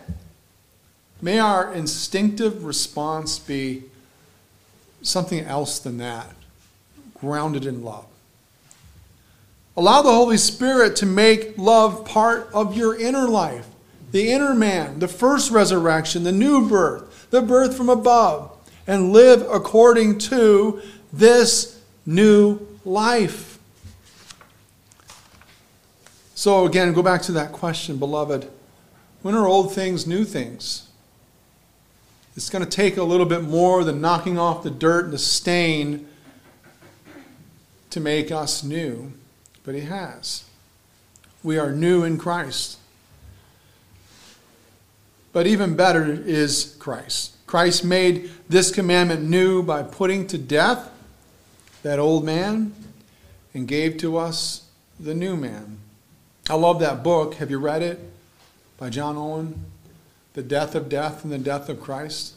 [1.24, 3.84] May our instinctive response be
[5.00, 6.34] something else than that,
[7.14, 8.04] grounded in love.
[9.74, 13.66] Allow the Holy Spirit to make love part of your inner life,
[14.12, 18.54] the inner man, the first resurrection, the new birth, the birth from above.
[18.86, 23.58] and live according to this new life.
[26.34, 28.50] So, again, go back to that question, beloved.
[29.22, 30.90] When are old things new things?
[32.36, 35.18] It's going to take a little bit more than knocking off the dirt and the
[35.18, 36.08] stain
[37.90, 39.12] to make us new,
[39.62, 40.44] but He has.
[41.44, 42.78] We are new in Christ.
[45.32, 47.36] But even better is Christ.
[47.46, 50.90] Christ made this commandment new by putting to death
[51.82, 52.74] that old man
[53.52, 54.66] and gave to us
[54.98, 55.78] the new man.
[56.50, 57.34] I love that book.
[57.34, 58.00] Have you read it?
[58.76, 59.64] By John Owen?
[60.34, 62.34] The Death of Death and the Death of Christ.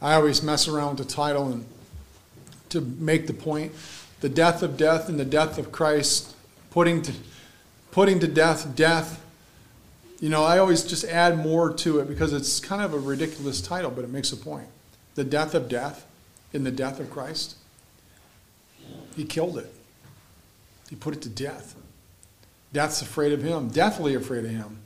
[0.00, 1.66] I always mess around with the title and
[2.68, 3.72] to make the point.
[4.20, 6.34] The death of death and the death of Christ,
[6.70, 7.12] putting to,
[7.90, 9.20] putting to death death.
[10.20, 13.60] You know, I always just add more to it because it's kind of a ridiculous
[13.60, 14.68] title, but it makes a point.
[15.14, 16.06] The death of death
[16.52, 17.56] in the death of Christ.
[19.16, 19.72] He killed it.
[20.88, 21.74] He put it to death.
[22.72, 24.78] Death's afraid of him, deathly afraid of him.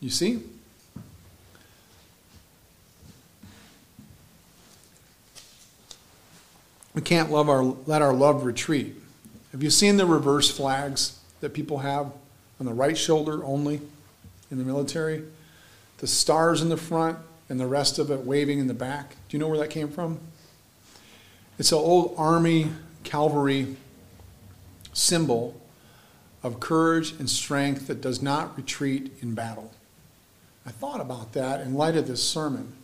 [0.00, 0.42] You see?
[6.94, 8.96] We can't love our, let our love retreat.
[9.52, 12.12] Have you seen the reverse flags that people have
[12.58, 13.80] on the right shoulder only
[14.50, 15.22] in the military?
[15.98, 17.18] The stars in the front
[17.48, 19.10] and the rest of it waving in the back.
[19.28, 20.18] Do you know where that came from?
[21.58, 22.70] It's an old army
[23.04, 23.76] cavalry
[24.92, 25.60] symbol
[26.42, 29.72] of courage and strength that does not retreat in battle.
[30.68, 32.74] I thought about that in light of this sermon.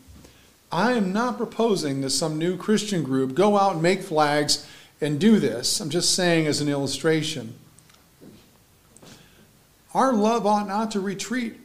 [0.72, 4.66] I am not proposing that some new Christian group go out and make flags
[5.02, 5.80] and do this.
[5.80, 7.54] I'm just saying as an illustration.
[9.92, 11.56] Our love ought not to retreat.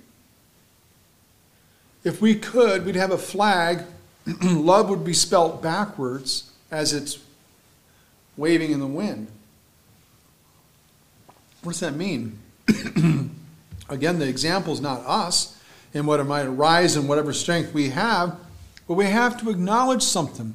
[2.04, 3.86] If we could, we'd have a flag.
[4.44, 7.20] love would be spelt backwards as it's
[8.36, 9.30] waving in the wind.
[11.64, 12.40] What does that mean?
[13.90, 15.56] Again, the example is not us
[15.94, 18.36] and what it might arise in whatever strength we have,
[18.88, 20.54] but we have to acknowledge something.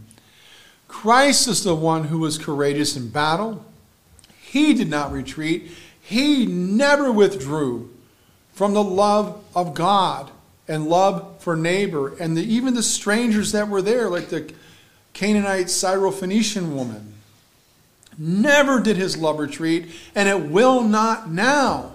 [0.89, 3.65] Christ is the one who was courageous in battle.
[4.41, 5.73] He did not retreat.
[6.01, 7.91] He never withdrew
[8.53, 10.31] from the love of God
[10.69, 14.53] and love for neighbor and the, even the strangers that were there, like the
[15.13, 17.15] Canaanite Syrophoenician woman.
[18.17, 21.94] Never did his love retreat, and it will not now.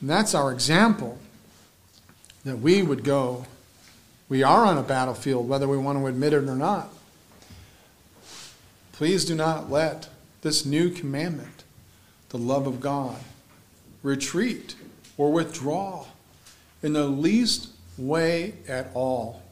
[0.00, 1.18] And that's our example
[2.44, 3.46] that we would go.
[4.28, 6.90] We are on a battlefield, whether we want to admit it or not.
[8.92, 10.08] Please do not let
[10.42, 11.64] this new commandment,
[12.28, 13.16] the love of God,
[14.02, 14.76] retreat
[15.16, 16.06] or withdraw
[16.82, 19.42] in the least way at all.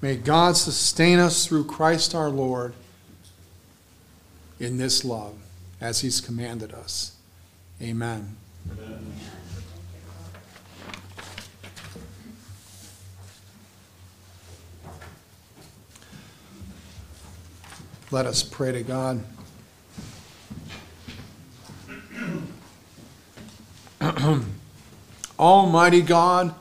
[0.00, 2.72] May God sustain us through Christ our Lord
[4.58, 5.34] in this love
[5.80, 7.16] as he's commanded us.
[7.80, 8.36] Amen.
[8.70, 9.14] Amen.
[18.12, 19.22] Let us pray to God.
[25.38, 26.52] Almighty God,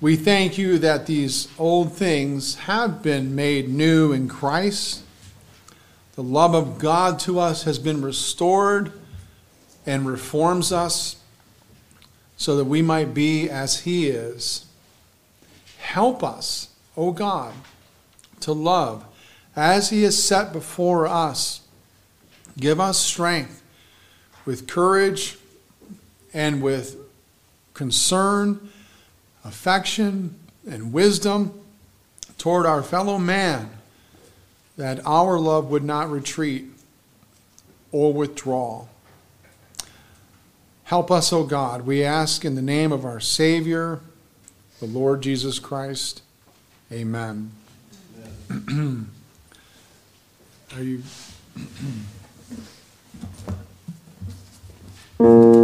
[0.00, 5.01] we thank you that these old things have been made new in Christ.
[6.14, 8.92] The love of God to us has been restored
[9.86, 11.16] and reforms us
[12.36, 14.66] so that we might be as He is.
[15.78, 17.54] Help us, O God,
[18.40, 19.04] to love
[19.56, 21.60] as He has set before us.
[22.58, 23.62] Give us strength
[24.44, 25.38] with courage
[26.34, 26.96] and with
[27.74, 28.70] concern
[29.44, 30.34] affection
[30.68, 31.58] and wisdom
[32.38, 33.70] toward our fellow man,
[34.76, 36.66] that our love would not retreat
[37.90, 38.86] or withdraw.
[40.84, 44.00] Help us, O God, we ask in the name of our Savior,
[44.80, 46.22] the Lord Jesus Christ.
[46.90, 47.52] Amen.
[48.50, 49.10] Amen.
[50.76, 51.02] Are you.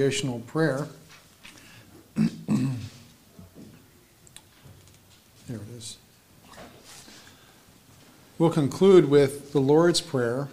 [0.00, 0.88] congregational prayer.
[2.16, 2.26] There
[5.48, 5.98] it is.
[8.38, 10.48] We'll conclude with the Lord's Prayer.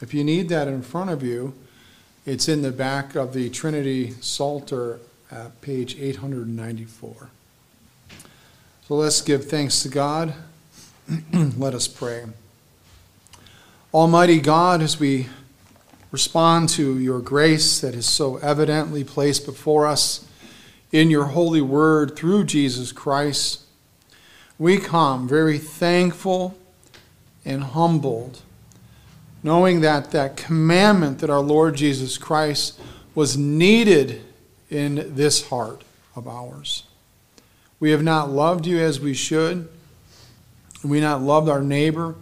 [0.00, 1.54] If you need that in front of you,
[2.26, 4.98] it's in the back of the Trinity Psalter
[5.30, 7.30] at page 894.
[8.88, 10.34] So let's give thanks to God.
[11.32, 12.24] Let us pray.
[13.94, 15.28] Almighty God, as we
[16.10, 20.26] respond to your grace that is so evidently placed before us
[20.90, 23.62] in your holy word through Jesus Christ,
[24.58, 26.58] we come very thankful
[27.44, 28.40] and humbled,
[29.42, 32.80] knowing that that commandment that our Lord Jesus Christ
[33.14, 34.22] was needed
[34.70, 35.84] in this heart
[36.16, 36.84] of ours.
[37.80, 39.68] We have not loved you as we should.
[40.82, 42.14] And we not loved our neighbor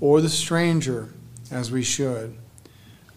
[0.00, 1.08] or the stranger
[1.50, 2.36] as we should.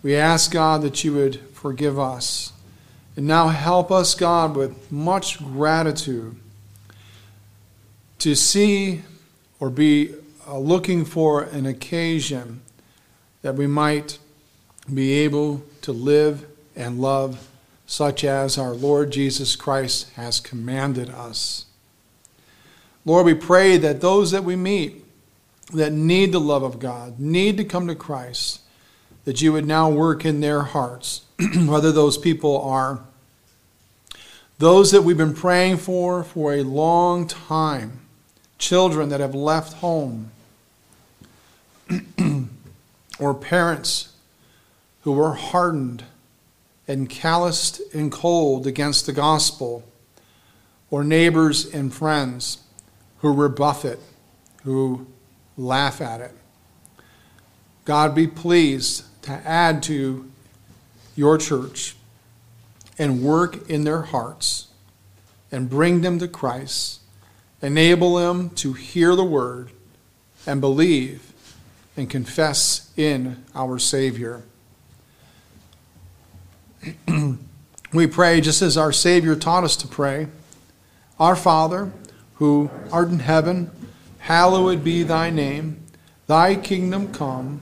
[0.02, 2.54] We ask God that you would forgive us.
[3.16, 6.38] And now help us, God, with much gratitude
[8.20, 9.02] to see
[9.60, 10.14] or be
[10.48, 12.62] uh, looking for an occasion
[13.42, 14.20] that we might
[14.94, 16.46] be able to live
[16.76, 17.50] and love
[17.86, 21.66] such as our Lord Jesus Christ has commanded us.
[23.06, 25.04] Lord, we pray that those that we meet
[25.74, 28.62] that need the love of God, need to come to Christ,
[29.30, 31.22] that you would now work in their hearts,
[31.68, 33.02] whether those people are
[34.58, 38.00] those that we've been praying for for a long time
[38.58, 40.32] children that have left home,
[43.20, 44.16] or parents
[45.02, 46.06] who were hardened
[46.88, 49.84] and calloused and cold against the gospel,
[50.90, 52.64] or neighbors and friends
[53.20, 54.00] who rebuff it,
[54.64, 55.06] who
[55.56, 56.32] laugh at it.
[57.86, 60.30] God be pleased to add to
[61.16, 61.96] your church
[62.98, 64.68] and work in their hearts
[65.52, 67.00] and bring them to Christ
[67.62, 69.72] Enable them to hear the word
[70.48, 71.34] and believe
[71.98, 74.44] and confess in our Savior.
[77.94, 80.28] we pray just as our Savior taught us to pray
[81.20, 81.92] Our Father,
[82.36, 83.72] who art in heaven,
[84.20, 85.84] hallowed be thy name.
[86.28, 87.62] Thy kingdom come,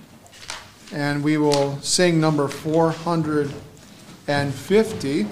[0.91, 5.27] and we will sing number 450,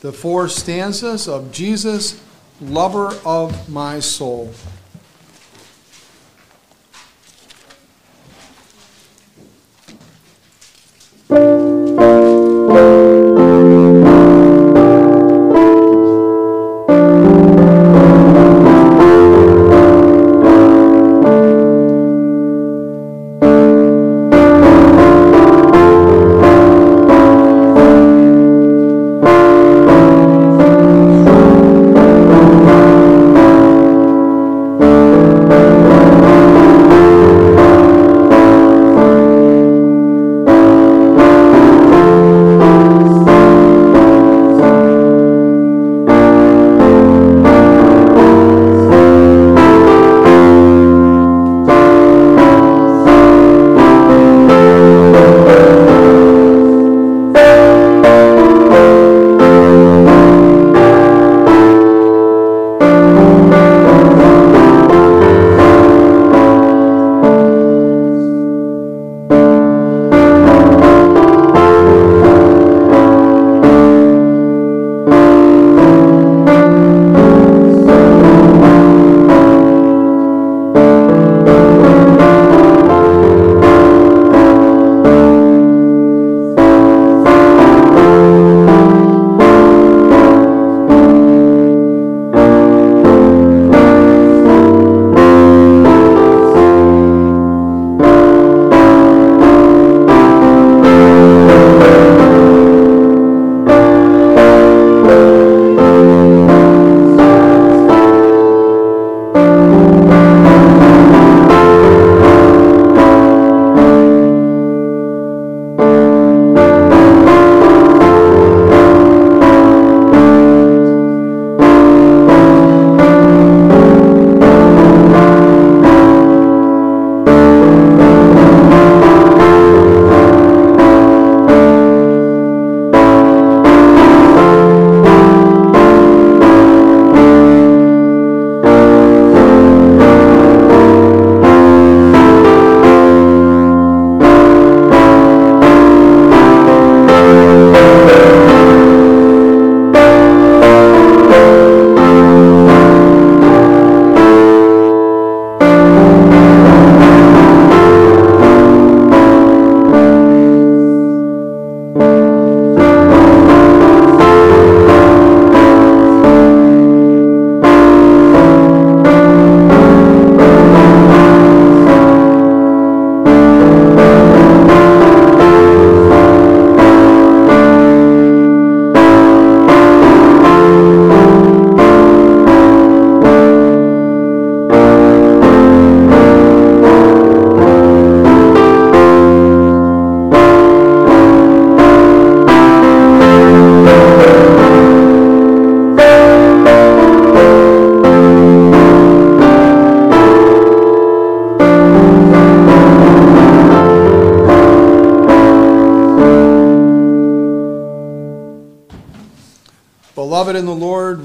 [0.00, 2.20] the four stanzas of Jesus,
[2.60, 4.52] lover of my soul.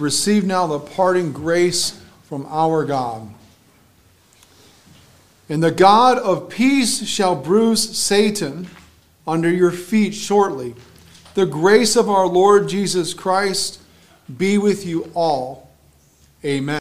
[0.03, 3.34] Receive now the parting grace from our God.
[5.49, 8.67] And the God of peace shall bruise Satan
[9.27, 10.75] under your feet shortly.
[11.34, 13.80] The grace of our Lord Jesus Christ
[14.38, 15.69] be with you all.
[16.45, 16.71] Amen.